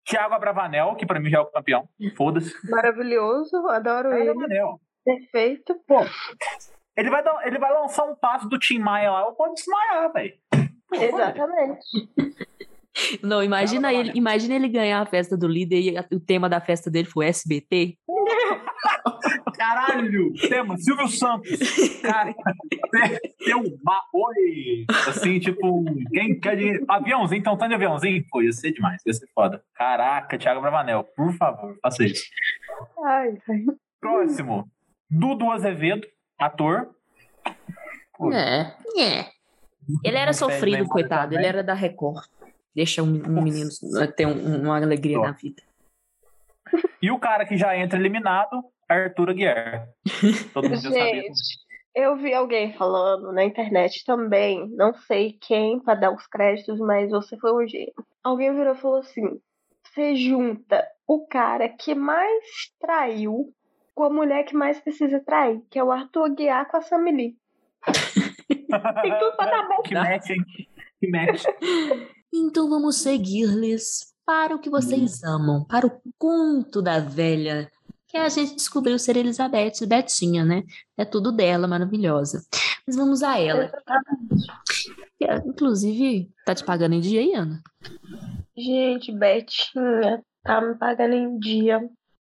[0.05, 1.89] Thiago Abravanel, que pra mim já é o campeão.
[2.17, 2.55] Foda-se.
[2.71, 4.31] Maravilhoso, adoro Thiago ele.
[4.31, 4.81] Abravanel.
[5.05, 5.81] Perfeito.
[6.97, 10.13] Ele vai, dar, ele vai lançar um passo do Tim Maia lá, eu vou desmaiar,
[10.13, 10.35] velho.
[10.89, 11.85] Pô, Exatamente.
[13.23, 16.91] Não, imagina ele, imagina ele ganhar a festa do líder e o tema da festa
[16.91, 17.97] dele foi SBT.
[19.57, 20.33] Caralho!
[20.49, 21.59] Tema, Silvio Santos.
[22.03, 22.35] Cara,
[23.45, 24.85] tem um ba- Oi!
[25.09, 26.85] Assim, tipo, quem quer dinheiro?
[26.88, 28.25] Aviãozinho, então tá de aviãozinho?
[28.31, 29.62] Pô, ia ser demais, ia ser foda.
[29.75, 32.25] Caraca, Thiago Bravanel, por favor, faça isso.
[33.05, 33.65] Ai, ai.
[34.01, 34.69] Próximo,
[35.11, 36.07] Dudu Azevedo,
[36.38, 36.91] ator.
[38.17, 39.27] Pô, É, é.
[40.05, 41.35] Ele era sofrido, coitado.
[41.35, 42.25] Ele era da Record.
[42.75, 43.69] Deixa um, um menino
[44.17, 45.62] ter um- uma alegria na vida.
[47.01, 49.89] E o cara que já entra eliminado, Arthur Aguiar.
[50.53, 51.23] Todo mundo já sabia.
[51.23, 51.63] Gente,
[51.95, 57.11] eu vi alguém falando na internet também, não sei quem para dar os créditos, mas
[57.11, 57.93] você foi um gênio.
[58.23, 59.41] Alguém virou e falou assim:
[59.85, 62.45] você junta o cara que mais
[62.81, 63.53] traiu
[63.95, 67.37] com a mulher que mais precisa trair, que é o Arthur Aguiar com a Samili.
[68.47, 69.83] Tem tudo pra dar bom.
[69.85, 70.45] Que match, hein?
[70.99, 71.45] Que match.
[72.33, 77.71] Então vamos seguir-lhes para o que vocês amam, para o conto da velha
[78.13, 80.65] que a gente descobriu ser Elizabeth Betinha, né?
[80.99, 82.43] É tudo dela, maravilhosa.
[82.87, 83.73] Mas vamos a ela.
[85.17, 87.63] Que, Inclusive, tá te pagando em dia aí, Ana?
[88.55, 91.81] Gente, Betinha tá me pagando em dia.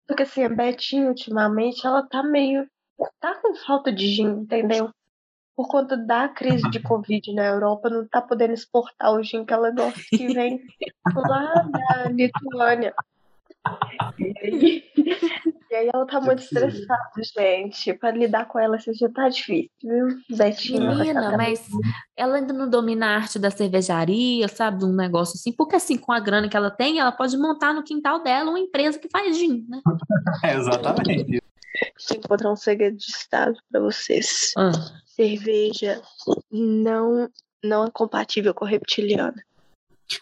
[0.07, 2.67] Porque assim, a Betinha, ultimamente, ela tá meio.
[3.19, 4.91] tá com falta de gin, entendeu?
[5.59, 9.53] Por conta da crise de Covid na Europa, não tá podendo exportar o gin que
[9.53, 10.61] ela gosta, que vem
[11.13, 12.93] lá da Lituânia.
[14.17, 14.83] E aí,
[15.69, 17.93] e aí ela tá muito estressada, gente.
[17.95, 20.07] Pra lidar com ela, assim, já tá difícil, viu?
[20.37, 20.95] Betinha.
[20.95, 21.67] Menina, mas
[22.15, 24.79] ela ainda não domina a arte da cervejaria, sabe?
[24.79, 25.51] De um negócio assim.
[25.51, 28.59] Porque assim, com a grana que ela tem, ela pode montar no quintal dela uma
[28.59, 29.81] empresa que faz gin, né?
[30.41, 31.43] É, exatamente.
[31.97, 34.51] Deixa eu encontrar um segredo de estado pra vocês.
[34.57, 34.71] Ah,
[35.19, 36.01] cerveja
[36.49, 37.29] não
[37.61, 39.43] não é compatível com reptiliana.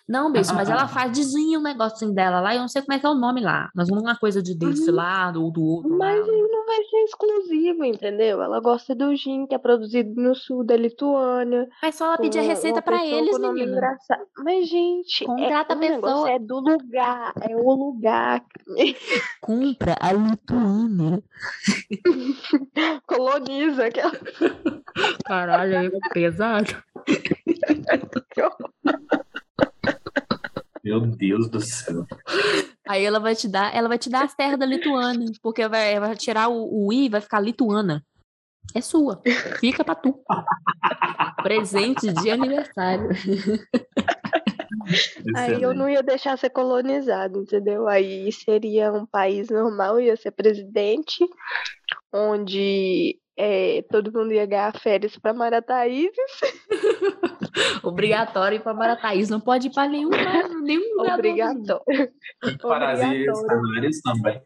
[0.07, 2.99] Não, bicho, mas ela faz desenha um negocinho dela lá, eu não sei como é
[2.99, 3.69] que é o nome lá.
[3.75, 5.97] Mas uma coisa de desse lado ou do outro.
[5.97, 6.31] Mas lado.
[6.31, 8.41] ele não vai ser exclusivo, entendeu?
[8.41, 11.67] Ela gosta do gin, que é produzido no sul da Lituânia.
[11.81, 13.71] Mas só ela pedir a receita pessoa eles, menina.
[13.71, 14.25] engraçado.
[14.37, 16.29] Mas, gente, Contrata é, a pessoa.
[16.29, 18.43] é do lugar, é o lugar.
[19.41, 21.23] Compra a Lituânia.
[23.07, 24.11] Coloniza aquela.
[25.25, 26.75] Caralho, aí é pesado.
[30.87, 32.05] Meu Deus do céu.
[32.87, 35.99] Aí ela vai te dar, ela vai te dar as terras da Lituânia, porque vai,
[35.99, 38.01] vai tirar o, o i, vai ficar lituana.
[38.73, 39.21] É sua.
[39.59, 40.17] Fica pra tu.
[41.43, 43.09] Presente de aniversário.
[45.35, 47.89] Aí eu não ia deixar ser colonizado, entendeu?
[47.89, 51.27] Aí seria um país normal, ia ser presidente,
[52.13, 56.11] onde é, todo mundo ia ganhar férias para Marataízes.
[57.83, 59.29] Obrigatório ir pra Marataízes.
[59.29, 61.13] Não pode ir pra nenhum, lugar- nenhum lugar.
[61.15, 61.83] Obrigatório.
[62.61, 63.47] Parasitas Obrigatório.
[63.47, 64.41] canários também.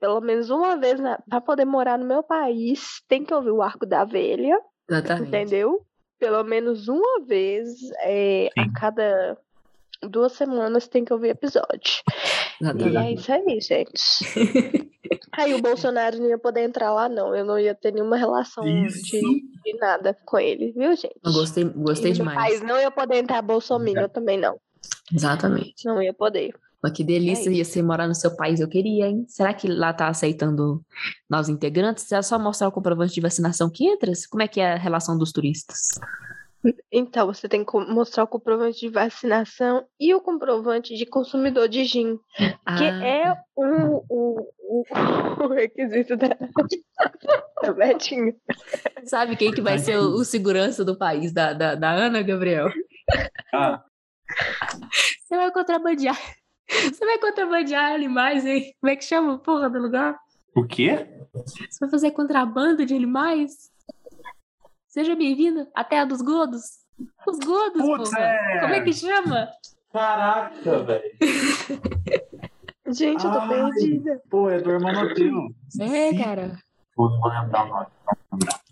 [0.00, 3.86] Pelo menos uma vez para poder morar no meu país, tem que ouvir o Arco
[3.86, 4.58] da Velha,
[4.90, 5.28] Exatamente.
[5.28, 5.80] entendeu?
[6.18, 7.68] Pelo menos uma vez
[8.04, 9.36] é, a cada
[10.02, 12.02] duas semanas tem que ouvir episódio.
[12.60, 12.96] E Exatamente.
[12.96, 14.92] é isso aí, gente.
[15.32, 17.34] Aí o Bolsonaro não ia poder entrar lá, não.
[17.34, 21.18] Eu não ia ter nenhuma relação de, de nada com ele, viu, gente?
[21.24, 22.36] Eu gostei, gostei demais.
[22.36, 24.58] país não ia poder entrar Bolsonaro também, não.
[25.12, 25.84] Exatamente.
[25.84, 26.54] Não ia poder.
[26.82, 28.58] Mas que delícia É ia ser morar no seu país.
[28.58, 29.24] Eu queria, hein?
[29.28, 30.84] Será que lá tá aceitando
[31.30, 32.10] novos integrantes?
[32.10, 34.10] É só mostrar o comprovante de vacinação que entra?
[34.28, 36.00] Como é que é a relação dos turistas?
[36.92, 41.84] Então, você tem que mostrar o comprovante de vacinação e o comprovante de consumidor de
[41.84, 44.84] gin, que Ah, é o, o, o,
[45.44, 46.28] o requisito da,
[47.62, 48.34] da Betinha.
[49.04, 52.68] Sabe quem que vai ser o, o segurança do país da, da, da Ana, Gabriel?
[53.52, 53.82] Ah,
[55.26, 56.18] Você vai contrabandear.
[56.68, 58.72] Você vai contrabandear animais, hein?
[58.80, 60.16] Como é que chama a porra do lugar?
[60.54, 61.08] o quê?
[61.34, 63.71] Você vai fazer contrabando de animais?
[64.92, 66.64] Seja bem-vinda à Terra dos Godos.
[67.26, 68.22] Os Godos, Putz, porra.
[68.22, 68.60] é.
[68.60, 69.48] Como é que chama?
[69.90, 71.10] Caraca, velho.
[72.92, 73.48] Gente, eu tô Ai.
[73.48, 74.20] perdida.
[74.28, 75.48] Pô, é do irmão Mateu.
[75.80, 76.58] É, cara.
[76.94, 77.86] Pô, não vou lembrar o nome.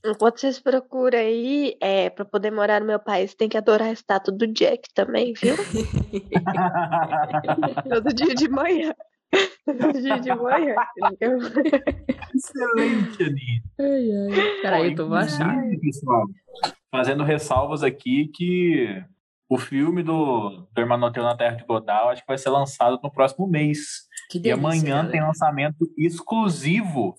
[0.04, 3.92] Enquanto vocês procuram aí, é, pra poder morar no meu país, tem que adorar a
[3.92, 5.54] estátua do Jack também, viu?
[7.88, 8.94] Todo dia de manhã.
[10.22, 10.74] De manhã.
[11.12, 11.38] entendeu?
[12.34, 13.62] Excelente, Aninha.
[13.78, 14.62] Ai, ai.
[14.62, 15.04] Peraí, eu tô.
[15.04, 16.26] Inclusive, pessoal,
[16.90, 19.02] fazendo ressalvas aqui que
[19.48, 23.10] o filme do, do Hermanoteu na Terra de Godal acho que vai ser lançado no
[23.10, 24.08] próximo mês.
[24.30, 25.10] Que e delícia, amanhã galera.
[25.10, 27.16] tem lançamento exclusivo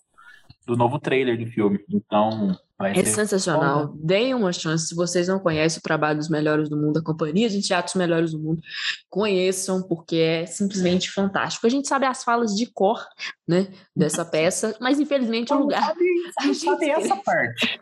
[0.66, 1.84] do novo trailer do filme.
[1.90, 3.94] Então, vai É ser sensacional.
[3.96, 4.88] Deem uma chance.
[4.88, 8.32] Se vocês não conhecem o trabalho dos melhores do mundo, a Companhia de Teatros Melhores
[8.32, 8.62] do Mundo,
[9.10, 11.66] conheçam, porque é simplesmente fantástico.
[11.66, 13.04] A gente sabe as falas de cor,
[13.48, 15.82] né, dessa peça, mas infelizmente o lugar.
[15.94, 16.06] sabe,
[16.40, 17.80] A gente sabe essa parte.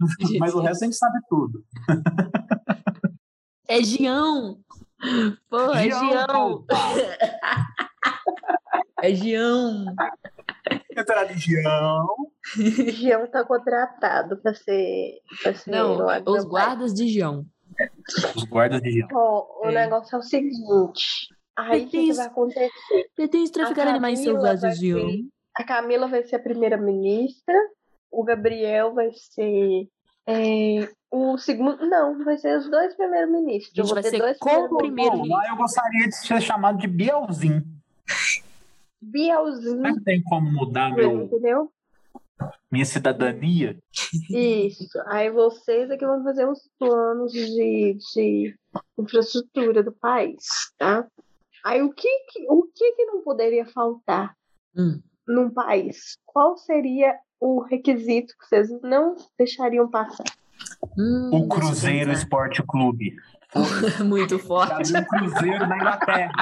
[0.40, 1.64] Mas o resto a gente sabe tudo.
[3.68, 4.58] É Gião!
[5.48, 6.64] Porra, é Gião!
[9.00, 9.84] É Gião!
[10.96, 11.62] Entra religião.
[11.62, 12.21] Gião
[13.32, 15.20] tá contratado pra ser.
[15.42, 17.44] Pra ser Não, os guardas de Gião.
[18.36, 19.08] Os guardas de Gião.
[19.12, 19.72] Ó, o É.
[19.84, 21.28] negócio é o seguinte.
[21.56, 22.70] Aí o que, que vai acontecer?
[23.14, 25.10] Pretende traficar A animais Camila selvagens Gião.
[25.10, 25.20] ser-
[25.56, 27.54] A Camila vai ser a primeira-ministra,
[28.10, 29.88] o Gabriel vai ser
[30.26, 31.84] é, o segundo.
[31.86, 33.78] Não, vai ser os dois primeiros-ministros.
[33.78, 35.28] A gente vai ser dois primeiros-ministros.
[35.28, 37.62] Bom, lá eu gostaria de ser chamado de Bielzinho.
[39.00, 41.70] Bielzinho, que tem como mudar meu, entendeu?
[42.70, 43.78] Minha cidadania?
[44.30, 44.86] Isso.
[45.06, 48.54] Aí vocês é que vão fazer os planos de, de
[48.98, 51.06] infraestrutura do país, tá?
[51.64, 54.34] Aí o que, que- o que, que não poderia faltar
[54.76, 55.00] Hum.
[55.28, 60.24] num país, qual seria o requisito que vocês não deixariam passar?
[60.96, 62.10] Hum, O Cruzeiro.
[62.12, 63.16] Esporte Clube.
[64.04, 64.96] Muito forte.
[64.96, 66.32] Um Cruzeiro na Inglaterra.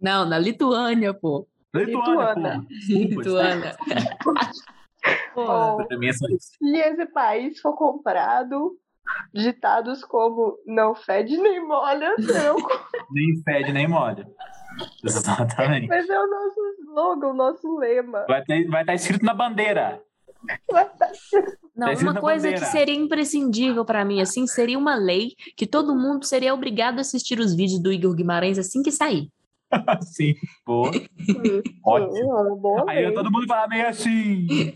[0.00, 1.46] Não, na Lituânia, pô.
[1.74, 3.76] Lituânia, Lituânia.
[5.34, 8.78] Pô, é se esse país for comprado,
[9.34, 12.56] ditados como não fede nem molha, não.
[13.10, 14.26] Nem fede, nem molha.
[15.04, 15.86] Exatamente.
[15.86, 18.24] Vai ser o nosso slogan, o nosso lema.
[18.26, 20.02] Vai estar vai tá escrito na bandeira.
[20.70, 21.10] Vai tá-
[21.74, 22.72] Não, Descendo uma coisa que bandeira.
[22.72, 27.38] seria imprescindível pra mim, assim, seria uma lei que todo mundo seria obrigado a assistir
[27.38, 29.28] os vídeos do Igor Guimarães assim que sair.
[30.02, 30.34] Sim.
[30.66, 30.92] Boa.
[31.24, 32.12] Sim, Ótimo.
[32.12, 34.46] sim, é boa Aí todo mundo fala meio assim.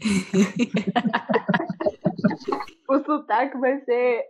[2.88, 4.24] O sotaque vai ser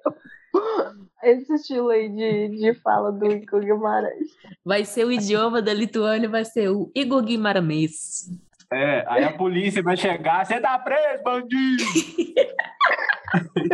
[1.23, 4.31] esse estilo aí de, de fala do Igor Guimarães.
[4.64, 8.29] Vai ser o idioma da Lituânia, vai ser o Igor Guimarães.
[8.73, 11.85] É, aí a polícia vai chegar, você tá preso, bandido!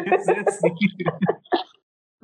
[0.07, 0.75] Ia ser assim.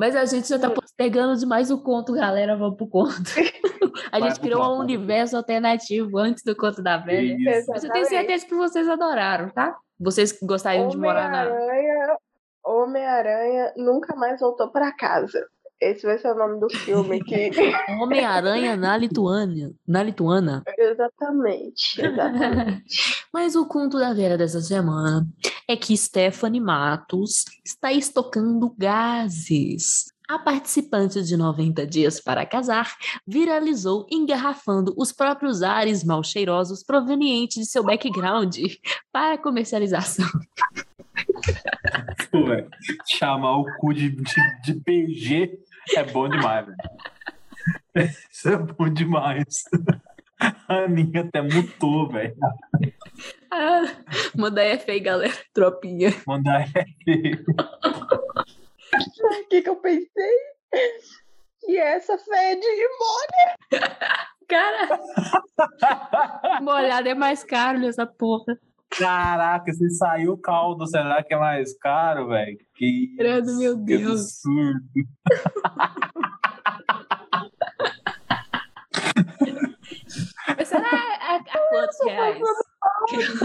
[0.01, 2.57] Mas a gente já tá postergando demais o conto, galera.
[2.57, 3.13] Vamos pro conto.
[4.11, 7.37] A Vai gente pro criou conto, um vai universo alternativo antes do conto da velha.
[7.39, 7.71] Isso.
[7.71, 9.77] Mas eu tenho certeza que vocês adoraram, tá?
[9.99, 11.43] Vocês que gostariam de morar na.
[11.43, 12.17] Homem-Aranha,
[12.65, 15.47] Homem-Aranha nunca mais voltou pra casa.
[15.81, 17.51] Esse vai ser o nome do filme que
[18.03, 19.73] Homem-Aranha na Lituânia.
[19.89, 20.63] Na Lituana.
[20.77, 22.85] exatamente, exatamente.
[23.33, 25.27] Mas o conto da velha dessa semana
[25.67, 30.13] é que Stephanie Matos está estocando gases.
[30.29, 32.95] A participante de 90 Dias para Casar
[33.27, 38.57] viralizou engarrafando os próprios ares mal cheirosos provenientes de seu background
[39.11, 40.29] para comercialização.
[42.33, 42.69] Velho,
[43.09, 45.59] Chamar o cu de, de, de PG
[45.97, 46.77] é bom demais, velho.
[48.31, 49.65] Isso é bom demais.
[50.69, 52.37] A Aninha até mutou, velho.
[53.51, 53.83] Ah,
[54.37, 55.35] manda F aí, galera.
[55.53, 56.15] Tropinha.
[56.27, 57.45] Mandar F.
[59.23, 60.37] O que, que eu pensei?
[61.61, 62.89] Que essa fede e
[64.49, 64.99] Cara,
[66.61, 68.59] molhado é mais caro nessa porra.
[68.99, 72.59] Caraca, se saiu o caldo, será que é mais caro, velho?
[72.75, 74.21] Que Credo, meu que Deus.
[74.21, 74.81] absurdo.
[80.57, 82.39] Mas será a, a quantos reais?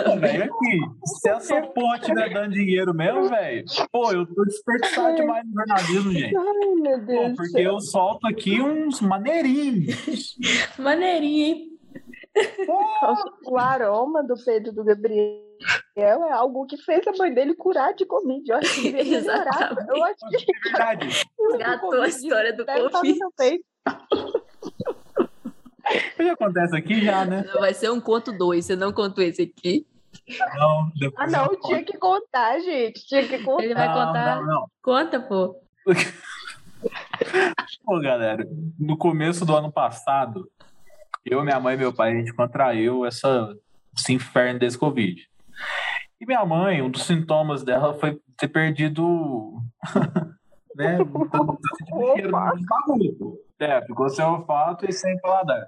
[0.04, 4.44] Pô, velho, aqui, se essa ponte não é dando dinheiro mesmo, velho, pô, eu tô
[4.46, 6.36] desperdiçado demais no jornalismo, gente.
[6.38, 7.30] Ai, meu Pô, Deus.
[7.32, 10.36] do porque eu solto aqui uns maneirinhos.
[10.80, 11.75] Maneirinho, hein?
[13.46, 15.40] O aroma do Pedro do Gabriel
[15.98, 18.50] é algo que fez a mãe dele curar de Covid.
[18.50, 18.88] Eu acho que.
[18.98, 19.90] Exatamente.
[19.90, 21.26] Eu acho que é verdade.
[21.38, 23.20] o Gatou a história do Covid.
[25.88, 27.44] O que acontece aqui já, né?
[27.60, 28.66] Vai ser um conto dois.
[28.66, 29.86] Você não contou esse aqui.
[30.58, 33.06] Não, Ah, não, eu tinha que contar, gente.
[33.06, 33.64] Tinha que contar.
[33.64, 34.36] Ele vai Não, contar.
[34.38, 34.68] Não, não.
[34.82, 35.56] Conta, pô.
[37.84, 38.48] Pô, galera,
[38.80, 40.50] no começo do ano passado,
[41.26, 43.56] eu, minha mãe e meu pai, a gente contraiu essa,
[43.98, 45.28] esse inferno desse Covid.
[46.22, 49.60] E minha mãe, um dos sintomas dela foi ter perdido.
[50.76, 50.98] né?
[53.60, 55.66] É, ficou sem olfato e sem paladar.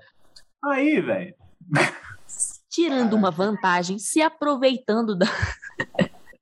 [0.63, 1.33] Aí, velho.
[2.69, 5.25] Tirando uma vantagem, se aproveitando da.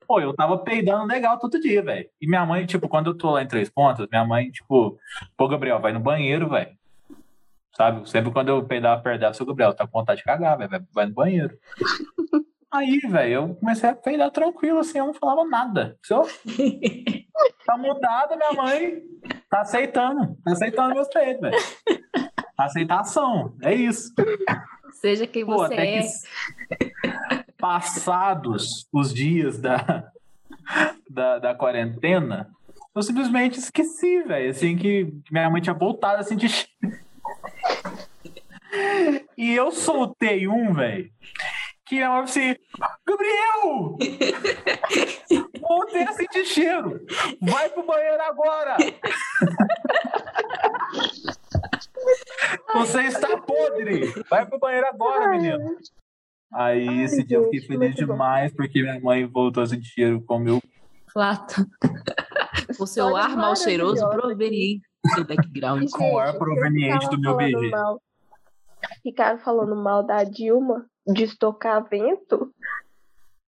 [0.07, 2.07] Pô, eu tava peidando legal todo dia, velho.
[2.21, 4.99] E minha mãe, tipo, quando eu tô lá em Três Pontas, minha mãe, tipo,
[5.37, 6.75] pô, Gabriel, vai no banheiro, velho.
[7.75, 8.09] Sabe?
[8.09, 11.13] Sempre quando eu peidava dela, seu Gabriel, tá com vontade de cagar, velho, vai- no
[11.13, 11.57] banheiro.
[12.71, 15.97] Aí, velho, eu comecei a peidar tranquilo, assim, eu não falava nada.
[16.03, 16.23] Se eu...
[17.65, 19.01] Tá mudada, minha mãe
[19.49, 20.37] tá aceitando.
[20.45, 21.57] Tá aceitando meus peidos, velho.
[22.57, 24.13] Aceitação, é isso.
[24.93, 26.01] Seja quem Pô, você é.
[26.01, 26.07] que
[27.57, 30.09] passados os dias da,
[31.09, 32.49] da, da quarentena,
[32.93, 34.51] eu simplesmente esqueci, velho.
[34.51, 36.47] Assim, que minha mãe tinha voltado assim de.
[39.37, 41.09] E eu soltei um, velho.
[41.85, 42.55] Que é assim,
[43.05, 43.97] Gabriel!
[45.61, 47.05] Voltei a sentir cheiro!
[47.41, 48.75] Vai pro banheiro agora!
[52.73, 54.11] Você está podre!
[54.29, 55.77] Vai pro banheiro agora, menino!
[56.53, 58.13] Aí Ai, esse dia eu fiquei feliz muito bom.
[58.13, 60.61] demais porque minha mãe voltou a sentir cheiro como eu.
[61.11, 61.65] Flato.
[62.79, 65.83] O seu ar mal cheiroso proveniente seu background.
[65.83, 67.69] E, Com ar gente, proveniente do meu ficaram falando BG.
[67.71, 68.01] mal-
[69.01, 72.51] Ficaram falando mal da Dilma de estocar vento.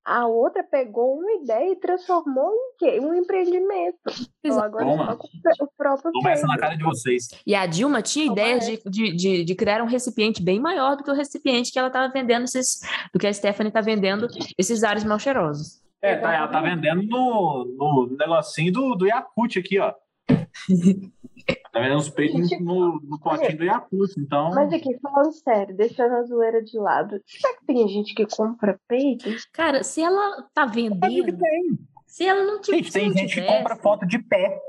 [0.09, 2.99] A outra pegou uma ideia e transformou em quê?
[2.99, 3.97] Um empreendimento.
[4.41, 5.17] Então agora Toma.
[5.59, 7.27] o próprio Toma essa na cara de vocês.
[7.45, 10.95] E a Dilma tinha Toma ideia de, de, de, de criar um recipiente bem maior
[10.95, 12.79] do que o recipiente que ela estava vendendo, esses,
[13.13, 14.27] do que a Stephanie está vendendo,
[14.57, 15.81] esses ares mal cheirosos.
[16.01, 19.93] É, tá, ela tá vendendo no, no negocinho do, do Yakut aqui, ó.
[21.71, 24.51] Tá vendendo os peitos no, no potinho do Yakut, então.
[24.53, 28.79] Mas aqui, falando sério, deixando a zoeira de lado, será que tem gente que compra
[28.87, 29.29] peito?
[29.53, 31.77] Cara, se ela tá vendendo, tem.
[32.05, 32.77] se ela não tiver.
[32.77, 34.59] Gente, tem gente que compra foto de pé.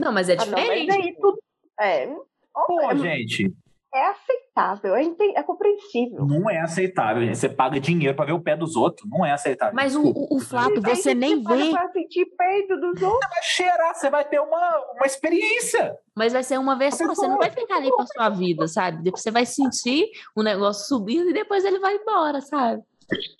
[0.00, 0.92] Não, mas é Ah, não, mas diferente.
[0.92, 1.38] aí tudo.
[1.78, 2.06] É,
[2.66, 3.54] Pô, é, gente,
[3.94, 5.04] é aceitável, é,
[5.36, 6.26] é compreensível.
[6.26, 7.22] não é aceitável.
[7.22, 7.38] gente.
[7.38, 9.08] Você paga dinheiro pra ver o pé dos outros.
[9.08, 9.74] Não é aceitável.
[9.74, 13.30] Mas o, o, o Flato, você nem paga vê, Pra sentir peito dos outros.
[13.30, 15.96] vai cheirar, você vai ter uma, uma experiência.
[16.14, 17.06] mas vai ser uma vez só.
[17.06, 19.02] Você não vai ficar ali pra sua vida, sabe?
[19.02, 22.82] Depois você vai sentir o negócio subindo e depois ele vai embora, sabe?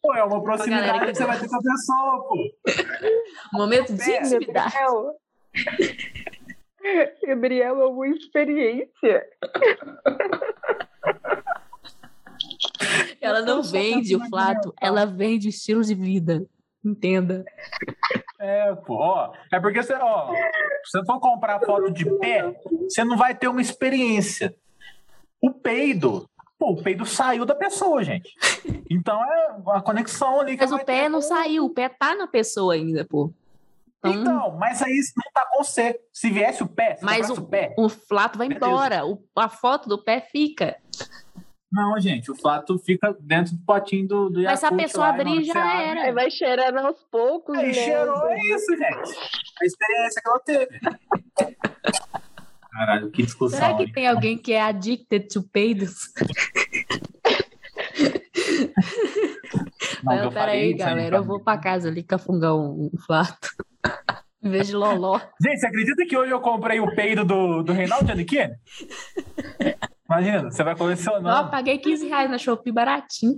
[0.00, 3.58] Pô, é uma galera proximidade que que você vai ter com a pessoa, pô.
[3.58, 4.74] Momento de intimidade.
[7.26, 7.80] Gabriel.
[7.80, 9.26] É uma experiência.
[13.20, 16.46] Ela não vende o Flato, ela vende estilo de vida.
[16.84, 17.44] Entenda.
[18.38, 19.32] É, pô.
[19.52, 20.32] É porque você, ó,
[20.84, 24.54] se você for comprar foto de pé, você não vai ter uma experiência.
[25.40, 26.28] O peido,
[26.58, 28.32] pô, o peido saiu da pessoa, gente.
[28.88, 30.56] Então é a conexão ali.
[30.56, 33.32] que Mas vai o pé ter não saiu, o pé tá na pessoa ainda, pô.
[34.10, 36.00] Então, Então, mas aí não tá com você.
[36.12, 37.74] Se viesse o pé, se Mas comprasse o pé.
[37.78, 38.66] o Flato vai Beleza.
[38.66, 39.06] embora.
[39.06, 40.76] o- a foto do pé fica.
[41.72, 45.12] Não, gente, o flato fica dentro do potinho do, do Mas se a pessoa lá,
[45.14, 46.02] abrir, já era.
[46.02, 47.72] Aí vai cheirando aos poucos, Aí né?
[47.72, 49.18] cheirou, é isso, gente.
[49.60, 50.80] A experiência que ela teve.
[52.70, 53.58] Caralho, que discussão.
[53.58, 53.92] Será que hein?
[53.92, 56.12] tem alguém que é addicted to peidos?
[60.02, 61.16] Não, Não, eu pera falei aí, isso aí, galera.
[61.16, 63.48] Eu vou pra casa ali cafungar um, um Flato.
[64.46, 65.20] Em vez de loló.
[65.40, 68.54] Gente, você acredita que hoje eu comprei o peido do, do Reinaldo Giannichini?
[70.08, 71.50] Imagina, você vai Ó, colecionando.
[71.50, 73.34] paguei 15 reais na Shopee baratinho.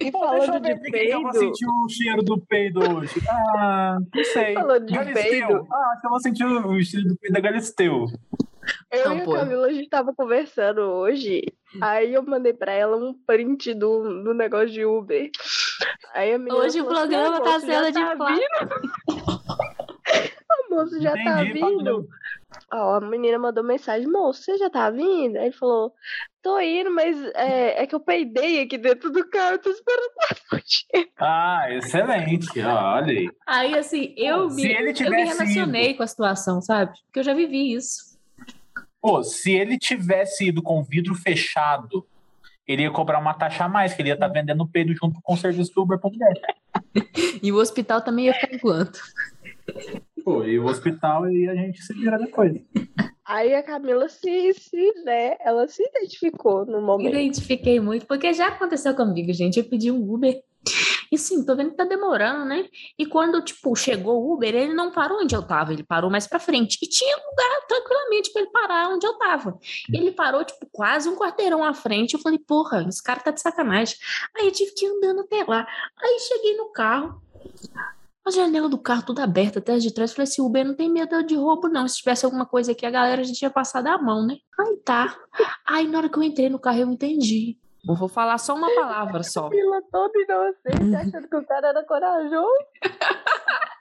[0.00, 2.22] E Pô, deixa eu falando ver de por que eu vou peido, sentir o cheiro
[2.22, 3.14] do peido hoje.
[3.28, 4.54] Ah, não sei.
[4.54, 5.22] Falando de Galisteu.
[5.30, 5.66] peido.
[5.72, 8.06] Ah, acho que eu vou sentir o cheiro do peido da Galisteu.
[8.92, 9.32] eu Não, e a pô.
[9.34, 11.42] Camila, a gente tava conversando hoje.
[11.80, 15.30] Aí eu mandei pra ela um print do, do negócio de Uber.
[16.12, 18.32] Aí a menina Hoje o falou assim, programa "Ah, tá sendo de tá Flato.
[18.34, 19.33] vindo?"
[20.74, 22.08] A moça já tá Entendi, de vindo.
[22.72, 25.36] Ó, a menina mandou mensagem, moço, você já tá vindo?
[25.36, 25.92] Aí ele falou,
[26.42, 30.10] tô indo, mas é, é que eu peidei aqui dentro do carro, eu tô esperando
[30.18, 31.10] pra fugir.
[31.18, 32.60] Ah, excelente.
[32.60, 33.30] Ó, olha aí.
[33.46, 36.92] Aí, assim, eu me, ele eu me relacionei com a situação, sabe?
[37.06, 38.18] Porque eu já vivi isso.
[39.00, 42.06] Pô, se ele tivesse ido com vidro fechado,
[42.66, 45.34] ele ia cobrar uma taxa a mais, que ele ia estar vendendo peido junto com
[45.34, 46.34] o serviço do Uber pra mulher.
[47.42, 48.98] E o hospital também ia ficar enquanto.
[50.24, 52.54] Pô, e o hospital e a gente se vira depois.
[53.26, 57.14] Aí a Camila se, se, né, ela se identificou no Me momento.
[57.14, 59.58] identifiquei muito, porque já aconteceu comigo, gente.
[59.58, 60.42] Eu pedi um Uber.
[61.12, 62.66] E sim, tô vendo que tá demorando, né?
[62.98, 66.26] E quando, tipo, chegou o Uber, ele não parou onde eu tava, ele parou mais
[66.26, 66.78] pra frente.
[66.82, 69.58] E tinha lugar tranquilamente pra ele parar onde eu tava.
[69.92, 72.14] E ele parou, tipo, quase um quarteirão à frente.
[72.14, 73.96] Eu falei, porra, esse cara tá de sacanagem.
[74.36, 75.66] Aí eu tive que ir andando até lá.
[76.02, 77.22] Aí cheguei no carro.
[78.26, 80.12] A janela do carro toda aberta, até as de trás.
[80.12, 81.86] Falei assim, o Uber não tem medo de roubo, não.
[81.86, 84.36] Se tivesse alguma coisa aqui, a galera já tinha passado a mão, né?
[84.58, 85.14] Aí tá.
[85.66, 87.58] Aí na hora que eu entrei no carro, eu entendi.
[87.86, 89.50] Eu vou falar só uma palavra só.
[89.50, 92.48] Camila toda inocente, achando que o cara era corajoso.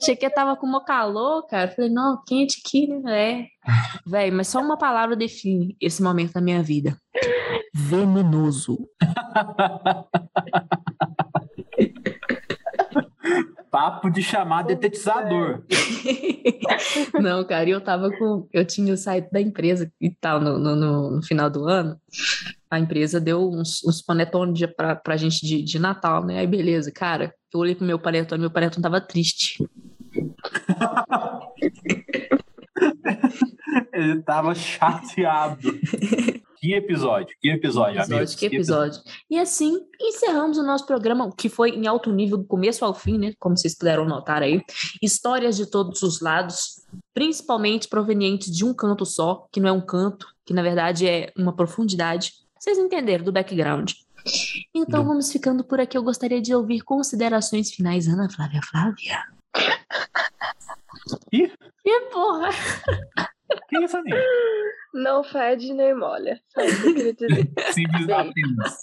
[0.00, 1.68] Achei que eu tava com mó calor, cara.
[1.68, 3.40] Falei, não, quente aqui, né?
[3.40, 3.46] É.
[4.06, 6.96] Véi, mas só uma palavra define esse momento da minha vida.
[7.74, 8.78] Venenoso.
[13.76, 15.62] Papo de chamar detetizador.
[17.20, 18.48] Não, cara, eu tava com.
[18.50, 21.94] Eu tinha saído da empresa e tal no, no, no- final do ano.
[22.70, 26.38] A empresa deu uns, uns panetones pra, pra gente de, de Natal, né?
[26.38, 27.34] Aí beleza, cara.
[27.52, 29.58] Eu olhei pro meu panetone, meu panetone tava triste.
[33.92, 35.68] Ele tava chateado.
[36.58, 38.34] Que episódio, que episódio, episódio, amigos.
[38.34, 39.00] que episódio.
[39.30, 43.18] E assim, encerramos o nosso programa, que foi em alto nível do começo ao fim,
[43.18, 43.32] né?
[43.38, 44.62] Como vocês puderam notar aí.
[45.02, 46.82] Histórias de todos os lados,
[47.14, 51.32] principalmente provenientes de um canto só, que não é um canto, que na verdade é
[51.36, 52.32] uma profundidade.
[52.58, 53.92] Vocês entenderam do background.
[54.74, 55.96] Então Do- vamos ficando por aqui.
[55.96, 59.22] Eu gostaria de ouvir considerações finais, Ana Flávia Flávia.
[61.32, 61.52] Ih.
[61.84, 62.48] E porra!
[63.68, 64.16] Que isso, amigo?
[64.94, 66.40] Não fede nem molha.
[66.48, 67.50] Só isso que eu queria dizer.
[67.72, 68.80] Simples apenas.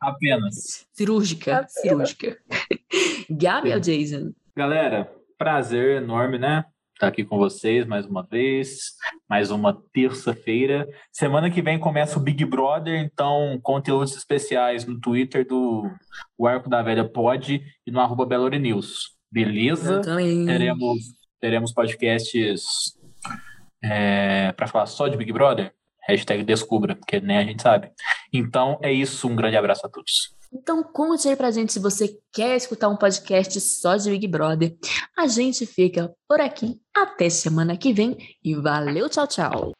[0.00, 0.86] Apenas.
[0.92, 1.72] Cirúrgica, Apenas.
[1.72, 2.38] cirúrgica.
[3.30, 4.32] Gabi ou Jason?
[4.56, 6.64] Galera, prazer enorme, né?
[6.94, 8.92] Estar aqui com vocês mais uma vez,
[9.28, 10.88] mais uma terça-feira.
[11.12, 15.90] Semana que vem começa o Big Brother, então conteúdos especiais no Twitter do
[16.38, 18.26] o Arco da Velha Pod e no arroba.
[19.30, 20.00] Beleza?
[20.00, 20.98] Teremos,
[21.38, 22.95] teremos podcasts
[24.56, 25.72] para falar só de Big Brother?
[26.08, 27.90] Hashtag descubra, porque nem a gente sabe.
[28.32, 30.34] Então é isso, um grande abraço a todos.
[30.52, 34.76] Então conte aí pra gente se você quer escutar um podcast só de Big Brother.
[35.16, 39.72] A gente fica por aqui até semana que vem e valeu, tchau, tchau.